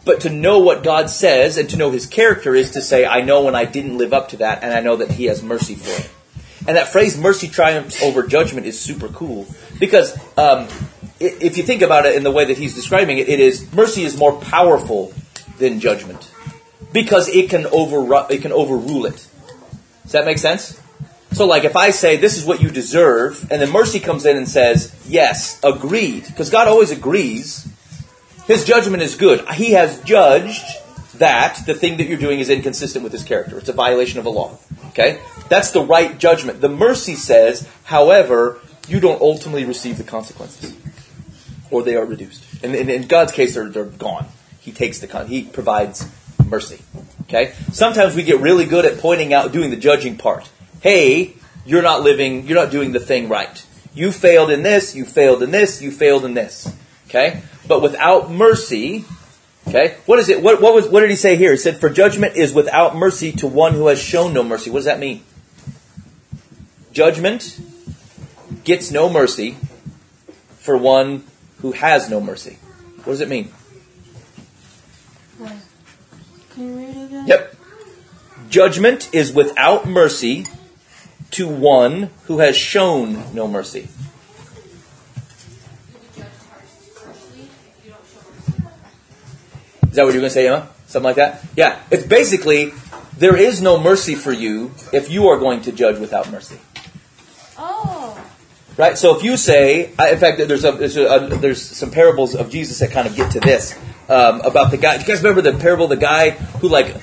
[0.04, 3.22] But to know what God says and to know his character is to say, I
[3.22, 5.76] know when I didn't live up to that, and I know that he has mercy
[5.76, 6.10] for it.
[6.68, 9.48] And that phrase, mercy triumphs over judgment, is super cool.
[9.80, 10.68] Because um,
[11.20, 14.04] if you think about it in the way that he's describing it, it is mercy
[14.04, 15.14] is more powerful
[15.58, 16.30] than judgment.
[16.92, 19.28] Because it can, overru- it can overrule it.
[20.04, 20.80] Does that make sense?
[21.36, 24.38] So, like, if I say, this is what you deserve, and then mercy comes in
[24.38, 27.68] and says, yes, agreed, because God always agrees,
[28.48, 29.46] his judgment is good.
[29.50, 30.64] He has judged
[31.16, 33.58] that the thing that you're doing is inconsistent with his character.
[33.58, 34.58] It's a violation of a law.
[34.92, 35.20] Okay?
[35.50, 36.62] That's the right judgment.
[36.62, 40.74] The mercy says, however, you don't ultimately receive the consequences.
[41.70, 42.64] Or they are reduced.
[42.64, 44.28] And in, in God's case, they're, they're gone.
[44.62, 46.10] He takes the con- He provides
[46.46, 46.80] mercy.
[47.24, 47.54] Okay?
[47.74, 50.50] Sometimes we get really good at pointing out, doing the judging part.
[50.86, 51.34] Hey,
[51.66, 53.66] you're not living, you're not doing the thing right.
[53.96, 56.72] You failed in this, you failed in this, you failed in this.
[57.08, 57.42] Okay?
[57.68, 59.04] But without mercy,
[59.68, 59.98] okay?
[60.06, 60.44] What is it?
[60.44, 61.50] What, what was what did he say here?
[61.50, 64.70] He said, For judgment is without mercy to one who has shown no mercy.
[64.70, 65.24] What does that mean?
[66.92, 67.60] Judgment
[68.64, 69.58] gets no mercy
[70.60, 71.24] for one
[71.62, 72.60] who has no mercy.
[72.98, 73.52] What does it mean?
[76.52, 77.26] Can you read it again?
[77.26, 77.56] Yep.
[78.52, 80.46] Judgment is without mercy
[81.36, 83.88] to one who has shown no mercy.
[89.90, 90.68] Is that what you're going to say, Emma?
[90.88, 91.42] Something like that?
[91.56, 91.80] Yeah.
[91.90, 92.72] It's basically
[93.18, 96.60] there is no mercy for you if you are going to judge without mercy.
[97.58, 98.22] Oh.
[98.78, 98.98] Right?
[98.98, 102.80] So if you say, in fact, there's a, there's, a, there's some parables of Jesus
[102.80, 103.78] that kind of get to this
[104.10, 104.98] um, about the guy.
[104.98, 106.96] Do you guys remember the parable of the guy who like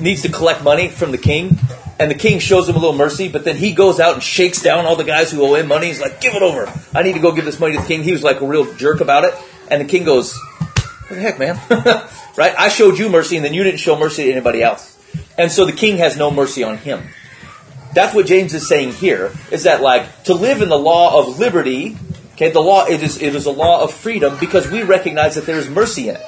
[0.00, 1.58] needs to collect money from the king,
[1.98, 4.62] and the king shows him a little mercy, but then he goes out and shakes
[4.62, 5.88] down all the guys who owe him money.
[5.88, 6.72] He's like, "Give it over!
[6.94, 8.72] I need to go give this money to the king." He was like a real
[8.74, 9.34] jerk about it,
[9.68, 11.60] and the king goes, "What the heck, man?
[12.36, 12.54] right?
[12.58, 14.96] I showed you mercy, and then you didn't show mercy to anybody else."
[15.36, 17.08] And so the king has no mercy on him.
[17.92, 21.38] That's what James is saying here, is that like to live in the law of
[21.38, 21.96] liberty,
[22.34, 25.46] okay, the law it is it is a law of freedom because we recognize that
[25.46, 26.22] there is mercy in it.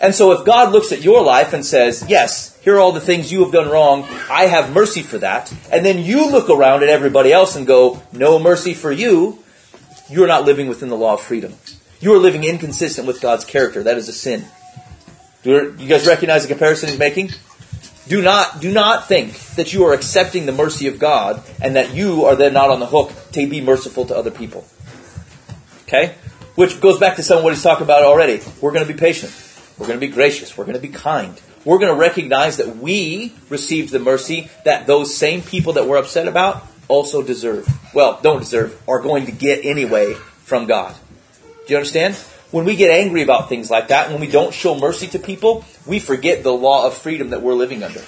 [0.00, 3.00] And so if God looks at your life and says, Yes, here are all the
[3.00, 6.82] things you have done wrong, I have mercy for that, and then you look around
[6.82, 9.42] at everybody else and go, No mercy for you,
[10.10, 11.54] you're not living within the law of freedom.
[11.98, 13.82] You are living inconsistent with God's character.
[13.84, 14.44] That is a sin.
[15.44, 17.30] Do you guys recognize the comparison he's making?
[18.06, 21.94] Do not do not think that you are accepting the mercy of God and that
[21.94, 24.66] you are then not on the hook to be merciful to other people.
[25.84, 26.16] Okay?
[26.54, 28.42] Which goes back to some of what he's talking about already.
[28.60, 29.32] We're going to be patient.
[29.78, 30.58] We're going to be gracious.
[30.58, 31.40] We're going to be kind.
[31.68, 35.98] We're going to recognize that we received the mercy that those same people that we're
[35.98, 37.68] upset about also deserve.
[37.92, 40.94] Well, don't deserve, are going to get anyway from God.
[41.66, 42.14] Do you understand?
[42.52, 45.62] When we get angry about things like that, when we don't show mercy to people,
[45.84, 48.00] we forget the law of freedom that we're living under.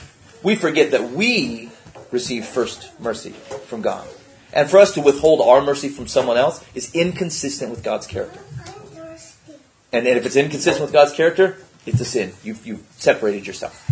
[0.42, 1.68] We forget that we
[2.10, 3.32] receive first mercy
[3.66, 4.08] from God.
[4.54, 8.40] And for us to withhold our mercy from someone else is inconsistent with God's character.
[9.92, 12.32] And, if it's inconsistent with God's character, it's a sin.
[12.42, 13.88] You've, you've separated yourself.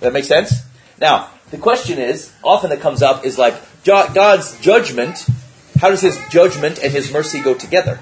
[0.00, 0.62] That make sense?
[1.00, 3.54] Now, the question is, often that comes up is like,
[3.84, 5.26] God's judgment,
[5.78, 8.00] how does his judgment and his mercy go together?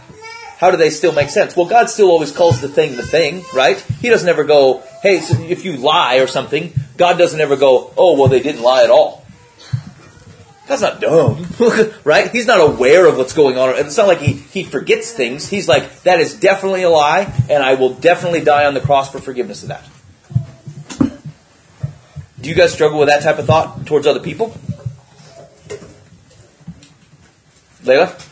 [0.59, 1.57] How do they still make sense?
[1.57, 3.81] Well, God still always calls the thing the thing, right?
[4.01, 7.93] He doesn't ever go, hey, so if you lie or something, God doesn't ever go,
[7.97, 9.22] oh, well, they didn't lie at all.
[10.69, 11.47] God's not dumb,
[12.05, 12.31] right?
[12.31, 13.71] He's not aware of what's going on.
[13.71, 15.49] It's not like he, he forgets things.
[15.49, 19.11] He's like, that is definitely a lie, and I will definitely die on the cross
[19.11, 19.85] for forgiveness of that.
[22.41, 24.57] Do you guys struggle with that type of thought towards other people?
[27.83, 28.32] Layla?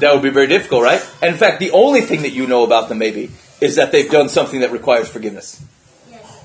[0.00, 1.00] That would be very difficult, right?
[1.22, 3.30] And in fact, the only thing that you know about them maybe
[3.60, 5.62] is that they've done something that requires forgiveness.
[6.10, 6.42] yes.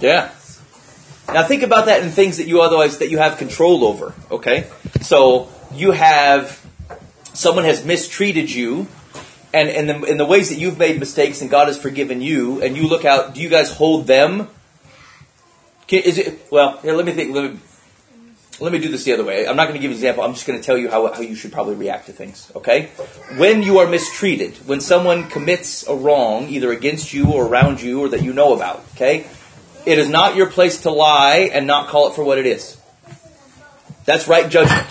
[0.00, 0.30] Yeah.
[1.32, 4.12] Now think about that in things that you otherwise that you have control over.
[4.30, 4.68] Okay,
[5.00, 6.60] so you have
[7.32, 8.86] someone has mistreated you,
[9.54, 12.60] and in the in the ways that you've made mistakes and God has forgiven you,
[12.60, 13.34] and you look out.
[13.34, 14.48] Do you guys hold them?
[15.86, 16.78] Can, is it well?
[16.78, 17.34] Here, let me think.
[17.34, 17.58] Let me
[18.62, 19.46] let me do this the other way.
[19.46, 20.22] I'm not going to give an example.
[20.22, 22.50] I'm just going to tell you how, how you should probably react to things.
[22.54, 22.90] Okay?
[23.36, 28.04] When you are mistreated, when someone commits a wrong, either against you or around you
[28.04, 29.26] or that you know about, okay?
[29.84, 32.80] It is not your place to lie and not call it for what it is.
[34.04, 34.86] That's right judgment.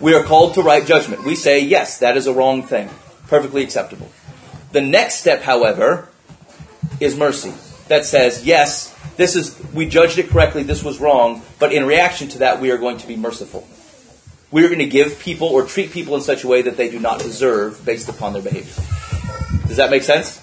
[0.00, 1.24] We are called to right judgment.
[1.24, 2.90] We say, yes, that is a wrong thing.
[3.26, 4.10] Perfectly acceptable.
[4.72, 6.08] The next step, however,
[7.00, 7.54] is mercy.
[7.88, 12.28] That says, yes, this is, we judged it correctly, this was wrong, but in reaction
[12.28, 13.66] to that, we are going to be merciful.
[14.50, 16.90] We are going to give people or treat people in such a way that they
[16.90, 18.82] do not deserve based upon their behavior.
[19.66, 20.40] Does that make sense?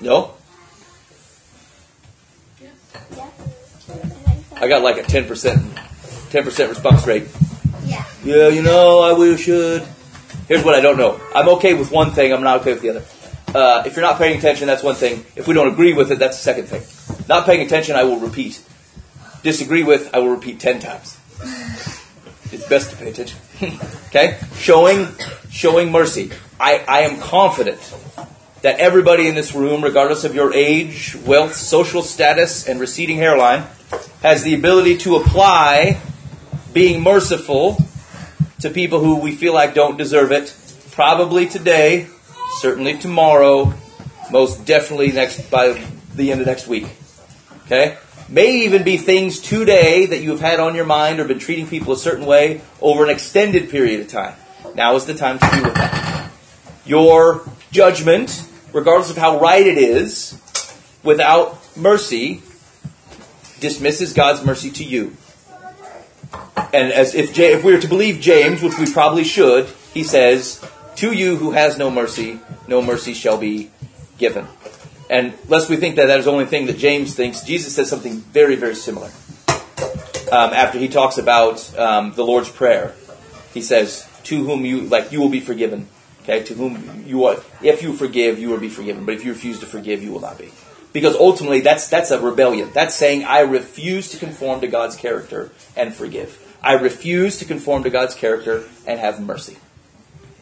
[0.00, 0.34] No?
[4.56, 7.26] I got like a 10%, 10% response rate.
[7.84, 8.04] Yeah.
[8.24, 9.82] Yeah, you know, I will should.
[10.48, 11.20] Here's what I don't know.
[11.34, 13.04] I'm okay with one thing, I'm not okay with the other.
[13.54, 15.24] Uh, if you're not paying attention, that's one thing.
[15.36, 16.82] If we don't agree with it, that's the second thing.
[17.28, 18.60] Not paying attention, I will repeat.
[19.42, 21.18] Disagree with, I will repeat ten times.
[22.50, 23.38] It's best to pay attention.
[24.08, 24.38] okay?
[24.56, 25.08] Showing,
[25.50, 26.30] showing mercy.
[26.58, 27.80] I, I am confident
[28.62, 33.64] that everybody in this room, regardless of your age, wealth, social status, and receding hairline,
[34.22, 36.00] has the ability to apply
[36.72, 37.76] being merciful
[38.60, 40.56] to people who we feel like don't deserve it.
[40.92, 42.08] Probably today,
[42.60, 43.74] certainly tomorrow,
[44.30, 45.80] most definitely next by
[46.14, 46.86] the end of next week.
[47.66, 47.98] Okay?
[48.28, 51.66] May even be things today that you have had on your mind or been treating
[51.66, 54.34] people a certain way over an extended period of time.
[54.74, 56.30] Now is the time to deal with that.
[56.86, 60.40] Your judgment, regardless of how right it is,
[61.02, 62.42] without mercy,
[63.60, 65.16] dismisses God's mercy to you.
[66.72, 70.64] And as if, if we were to believe James, which we probably should, he says,
[70.96, 73.70] "To you who has no mercy, no mercy shall be
[74.18, 74.46] given."
[75.10, 77.90] And lest we think that that is the only thing that James thinks, Jesus says
[77.90, 79.10] something very, very similar.
[80.32, 82.94] Um, after he talks about um, the Lord's Prayer,
[83.52, 85.88] he says, "To whom you like, you will be forgiven."
[86.22, 89.04] Okay, to whom you are, if you forgive, you will be forgiven.
[89.04, 90.50] But if you refuse to forgive, you will not be.
[90.94, 92.70] Because ultimately, that's that's a rebellion.
[92.72, 96.38] That's saying, "I refuse to conform to God's character and forgive.
[96.62, 99.58] I refuse to conform to God's character and have mercy."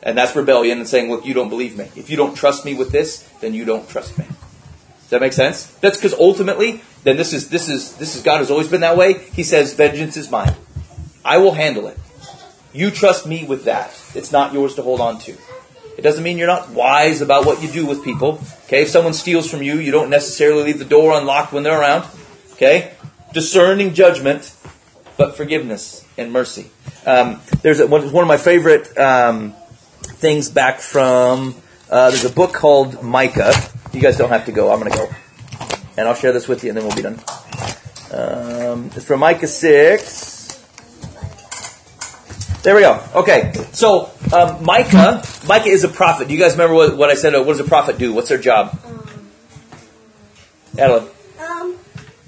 [0.02, 1.88] And that's rebellion and saying, "Look, you don't believe me.
[1.94, 5.32] If you don't trust me with this, then you don't trust me." Does that make
[5.32, 5.66] sense?
[5.80, 8.96] That's because ultimately, then this is this is this is God has always been that
[8.96, 9.14] way.
[9.32, 10.54] He says, "Vengeance is mine.
[11.24, 11.98] I will handle it.
[12.72, 13.92] You trust me with that.
[14.14, 15.36] It's not yours to hold on to."
[15.96, 18.40] It doesn't mean you're not wise about what you do with people.
[18.64, 21.78] Okay, if someone steals from you, you don't necessarily leave the door unlocked when they're
[21.78, 22.06] around.
[22.54, 22.92] Okay,
[23.32, 24.54] discerning judgment,
[25.16, 26.70] but forgiveness and mercy.
[27.06, 29.54] Um, there's a, one, of my favorite um,
[30.22, 31.54] things back from.
[31.90, 33.52] Uh, there's a book called Micah.
[33.92, 34.72] You guys don't have to go.
[34.72, 35.10] I'm going to go,
[35.98, 37.18] and I'll share this with you, and then we'll be done.
[38.10, 40.30] Um, it's from Micah six.
[42.62, 43.04] There we go.
[43.16, 46.28] Okay, so um, Micah, Micah is a prophet.
[46.28, 47.34] Do you guys remember what, what I said?
[47.34, 48.12] Uh, What does a prophet do?
[48.14, 48.78] What's their job?
[50.78, 51.08] Adeline.
[51.40, 51.76] Um,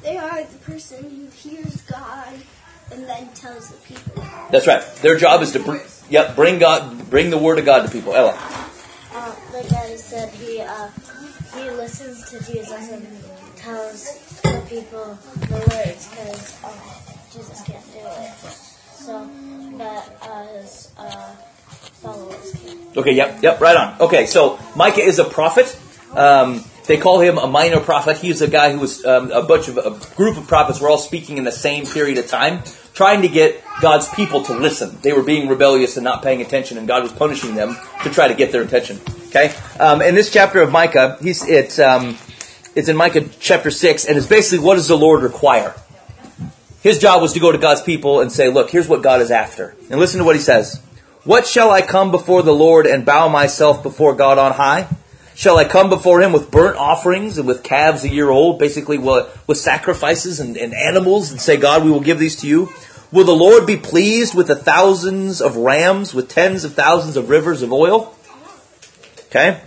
[0.02, 2.34] they are the person who hears God
[2.92, 4.24] and then tells the people.
[4.50, 4.82] That's right.
[4.96, 5.78] Their job is to br-
[6.10, 8.14] yep, bring God, bring the word of God to people.
[8.14, 8.36] Ella.
[9.14, 10.88] Uh, like I said, he uh,
[11.54, 13.06] he listens to Jesus and
[13.56, 16.72] tells the people the words because uh,
[17.32, 18.34] Jesus can't do it.
[18.40, 19.28] So,
[19.76, 21.34] but uh, his uh,
[22.02, 22.78] followers can.
[22.96, 24.00] Okay, yep, yep, right on.
[24.00, 25.78] Okay, so Micah is a prophet.
[26.14, 28.18] Um, they call him a minor prophet.
[28.18, 30.98] He's a guy who was um, a bunch of a group of prophets were all
[30.98, 32.62] speaking in the same period of time,
[32.94, 34.96] trying to get God's people to listen.
[35.02, 38.28] They were being rebellious and not paying attention, and God was punishing them to try
[38.28, 39.00] to get their attention.
[39.28, 42.16] Okay, um, in this chapter of Micah, he's it's um,
[42.74, 45.74] it's in Micah chapter six, and it's basically what does the Lord require?
[46.82, 49.30] His job was to go to God's people and say, "Look, here's what God is
[49.30, 50.80] after," and listen to what he says.
[51.24, 54.88] What shall I come before the Lord and bow myself before God on high?
[55.34, 58.98] Shall I come before him with burnt offerings and with calves a year old, basically
[58.98, 62.72] with, sacrifices and, and animals, and say, God, we will give these to you?
[63.10, 67.30] Will the Lord be pleased with the thousands of rams, with tens of thousands of
[67.30, 68.16] rivers of oil?
[69.26, 69.60] Okay.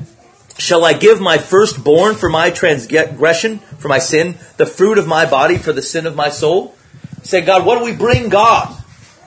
[0.57, 5.29] Shall I give my firstborn for my transgression, for my sin, the fruit of my
[5.29, 6.75] body for the sin of my soul?
[7.23, 8.69] Say, God, what do we bring God?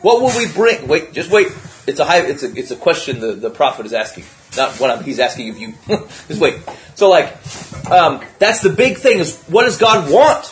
[0.02, 0.88] What will we bring?
[0.88, 1.48] Wait, just wait.
[1.86, 4.24] It's a high, it's a it's a question the, the prophet is asking.
[4.60, 5.72] Not what I'm, he's asking of you.
[6.28, 6.56] just wait.
[6.94, 7.34] So like,
[7.90, 10.44] um, that's the big thing is what does God want?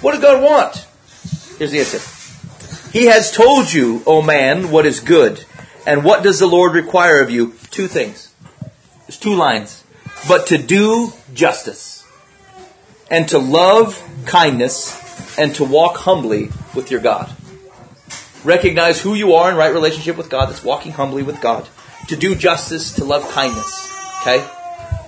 [0.00, 0.86] What does God want?
[1.58, 2.00] Here's the answer.
[2.98, 5.44] He has told you, O man, what is good.
[5.86, 7.52] And what does the Lord require of you?
[7.70, 8.32] Two things.
[9.00, 9.84] There's two lines.
[10.26, 12.06] But to do justice,
[13.10, 17.30] and to love kindness, and to walk humbly with your God.
[18.44, 21.68] Recognize who you are in right relationship with God, that's walking humbly with God.
[22.08, 23.90] To do justice, to love kindness.
[24.20, 24.46] Okay?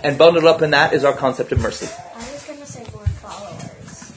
[0.02, 1.86] And bundled up in that is our concept of mercy.
[1.86, 4.12] I was gonna say more followers.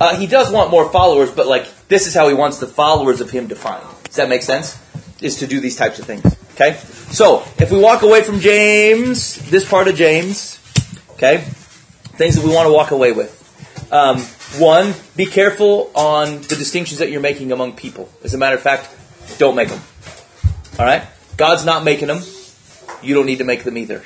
[0.00, 3.20] Uh, he does want more followers, but like this is how he wants the followers
[3.20, 3.86] of him defined.
[4.04, 4.78] Does that make sense?
[5.20, 6.24] Is to do these types of things.
[6.54, 6.78] Okay?
[7.10, 10.58] So, if we walk away from James, this part of James,
[11.12, 11.38] okay,
[12.16, 13.32] things that we want to walk away with.
[13.92, 14.20] Um,
[14.58, 18.08] one, be careful on the distinctions that you're making among people.
[18.24, 18.88] As a matter of fact,
[19.38, 19.80] don't make them.
[20.78, 21.02] All right?
[21.36, 22.22] God's not making them.
[23.02, 24.02] You don't need to make them either.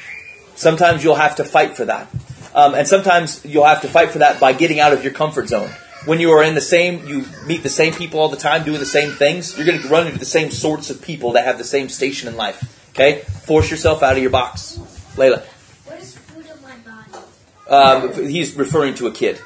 [0.54, 2.08] Sometimes you'll have to fight for that.
[2.54, 5.48] Um, and sometimes you'll have to fight for that by getting out of your comfort
[5.48, 5.70] zone.
[6.06, 8.80] When you are in the same, you meet the same people all the time doing
[8.80, 11.58] the same things, you're going to run into the same sorts of people that have
[11.58, 12.88] the same station in life.
[12.90, 13.20] Okay?
[13.20, 14.78] Force yourself out of your box.
[15.14, 15.42] Layla.
[15.84, 18.18] What is fruit of my body?
[18.18, 19.40] Um, he's referring to a kid.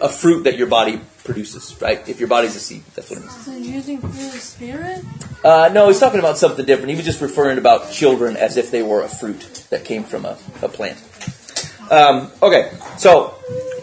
[0.00, 2.06] A fruit that your body produces, right?
[2.08, 3.44] If your body's a seed, that's what it means.
[3.44, 5.02] So using of the spirit?
[5.42, 6.90] Uh, no, he's talking about something different.
[6.90, 10.26] He was just referring about children as if they were a fruit that came from
[10.26, 11.02] a, a plant.
[11.90, 13.34] Um, okay, so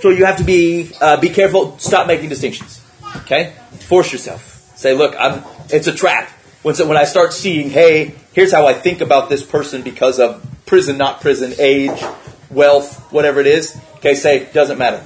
[0.02, 1.78] so you have to be uh, be careful.
[1.78, 2.84] Stop making distinctions.
[3.18, 3.54] Okay,
[3.88, 4.74] force yourself.
[4.76, 5.44] Say, look, I'm.
[5.70, 6.30] It's a trap.
[6.64, 10.20] When so, when I start seeing, hey, here's how I think about this person because
[10.20, 12.04] of prison, not prison, age,
[12.50, 13.80] wealth, whatever it is.
[13.98, 15.06] Okay, say doesn't matter.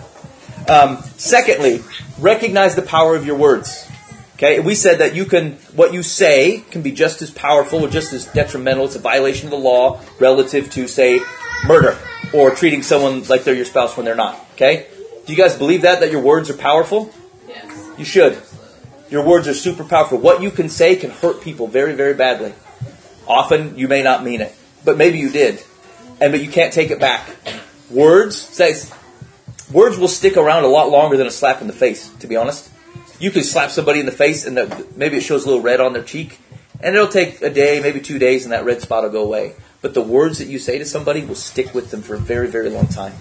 [0.70, 1.84] Um, secondly,
[2.20, 3.89] recognize the power of your words.
[4.36, 7.88] Okay, we said that you can, what you say can be just as powerful or
[7.88, 8.86] just as detrimental.
[8.86, 11.22] It's a violation of the law relative to, say,
[11.66, 11.97] murder
[12.34, 14.38] or treating someone like they're your spouse when they're not.
[14.53, 14.88] Okay,
[15.26, 17.13] do you guys believe that that your words are powerful?
[17.47, 17.89] Yes.
[17.97, 18.41] You should.
[19.09, 20.18] Your words are super powerful.
[20.18, 22.53] What you can say can hurt people very, very badly.
[23.28, 24.53] Often you may not mean it,
[24.84, 25.63] but maybe you did,
[26.20, 27.30] and but you can't take it back.
[27.89, 28.93] Words says
[29.72, 32.09] words will stick around a lot longer than a slap in the face.
[32.20, 32.72] To be honest,
[33.20, 35.80] you can slap somebody in the face and the, maybe it shows a little red
[35.80, 36.39] on their cheek,
[36.82, 39.55] and it'll take a day, maybe two days, and that red spot will go away.
[39.82, 42.47] But the words that you say to somebody will stick with them for a very,
[42.47, 43.13] very long time.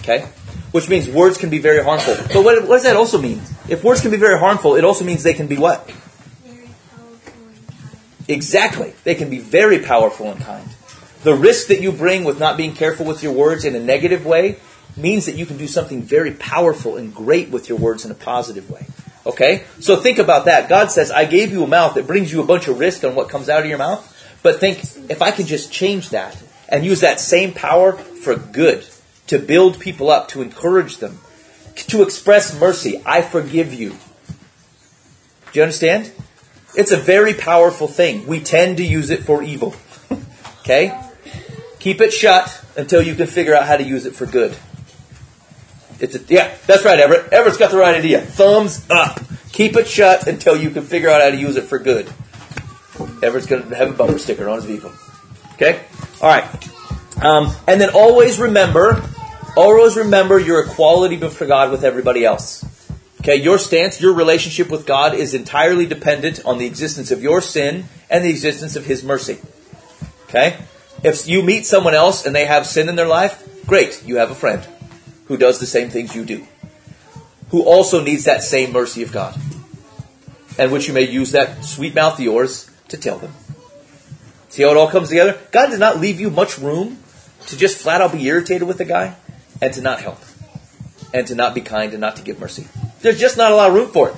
[0.00, 0.20] Okay?
[0.72, 2.14] Which means words can be very harmful.
[2.32, 3.40] But what, what does that also mean?
[3.68, 5.90] If words can be very harmful, it also means they can be what?
[6.44, 8.28] Very powerful and kind.
[8.28, 8.94] Exactly.
[9.04, 10.68] They can be very powerful and kind.
[11.22, 14.26] The risk that you bring with not being careful with your words in a negative
[14.26, 14.58] way
[14.96, 18.14] means that you can do something very powerful and great with your words in a
[18.14, 18.86] positive way.
[19.24, 19.64] Okay?
[19.80, 20.68] So think about that.
[20.68, 23.14] God says, I gave you a mouth that brings you a bunch of risk on
[23.14, 24.08] what comes out of your mouth.
[24.42, 28.84] But think, if I can just change that and use that same power for good,
[29.28, 31.18] to build people up, to encourage them,
[31.74, 33.90] to express mercy, I forgive you.
[33.90, 36.12] Do you understand?
[36.74, 38.26] It's a very powerful thing.
[38.26, 39.74] We tend to use it for evil.
[40.60, 40.98] okay?
[41.78, 44.56] Keep it shut until you can figure out how to use it for good.
[46.02, 47.32] It's a, yeah, that's right, Everett.
[47.32, 48.20] Everett's got the right idea.
[48.20, 49.20] Thumbs up.
[49.52, 52.12] Keep it shut until you can figure out how to use it for good.
[53.22, 54.92] Everett's going to have a bumper sticker on his vehicle.
[55.54, 55.84] Okay?
[56.20, 56.44] All right.
[57.24, 59.00] Um, and then always remember,
[59.56, 62.64] always remember your equality before God with everybody else.
[63.20, 67.40] Okay, your stance, your relationship with God is entirely dependent on the existence of your
[67.40, 69.38] sin and the existence of His mercy.
[70.24, 70.58] Okay?
[71.04, 74.32] If you meet someone else and they have sin in their life, great, you have
[74.32, 74.66] a friend
[75.32, 76.46] who does the same things you do,
[77.48, 79.34] who also needs that same mercy of God,
[80.58, 83.32] and which you may use that sweet mouth of yours to tell them.
[84.50, 85.40] See how it all comes together?
[85.50, 86.98] God does not leave you much room
[87.46, 89.16] to just flat out be irritated with the guy
[89.62, 90.18] and to not help,
[91.14, 92.68] and to not be kind and not to give mercy.
[93.00, 94.16] There's just not a lot of room for it.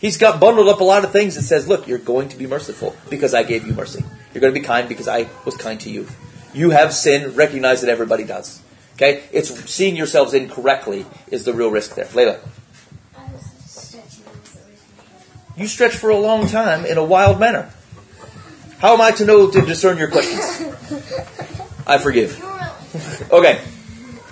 [0.00, 2.46] He's got bundled up a lot of things that says, look, you're going to be
[2.46, 4.04] merciful because I gave you mercy.
[4.32, 6.06] You're going to be kind because I was kind to you.
[6.54, 8.62] You have sin, recognize that everybody does.
[9.00, 9.24] Okay?
[9.32, 12.04] It's seeing yourselves incorrectly is the real risk there.
[12.04, 12.38] Layla.
[13.16, 15.56] I was stretching this away from my head.
[15.56, 17.70] You stretch for a long time in a wild manner.
[18.78, 20.44] How am I to know to discern your questions?
[21.86, 22.38] I forgive.
[23.32, 23.62] Okay.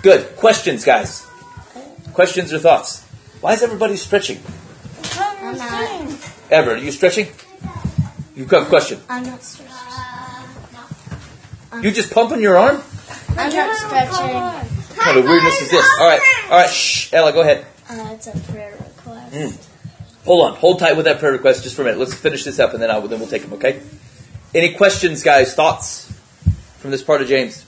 [0.03, 0.35] Good.
[0.35, 1.25] Questions, guys.
[2.13, 3.03] Questions or thoughts?
[3.41, 4.39] Why is everybody stretching?
[5.15, 6.31] I'm not.
[6.51, 7.27] Ever, are you stretching?
[8.35, 8.99] You have a question.
[9.09, 9.73] I'm not stretching.
[11.81, 12.83] You just pumping your arm?
[13.37, 14.35] I'm not stretching.
[14.35, 15.85] What kind of weirdness is this?
[15.99, 16.69] All right, all right.
[16.69, 17.65] Shh, Ella, go ahead.
[17.89, 19.33] Uh, it's a prayer request.
[19.33, 19.65] Mm.
[20.25, 21.99] Hold on, hold tight with that prayer request just for a minute.
[21.99, 23.53] Let's finish this up, and then I'll, then we'll take them.
[23.53, 23.81] Okay?
[24.53, 25.55] Any questions, guys?
[25.55, 26.11] Thoughts
[26.79, 27.65] from this part of James?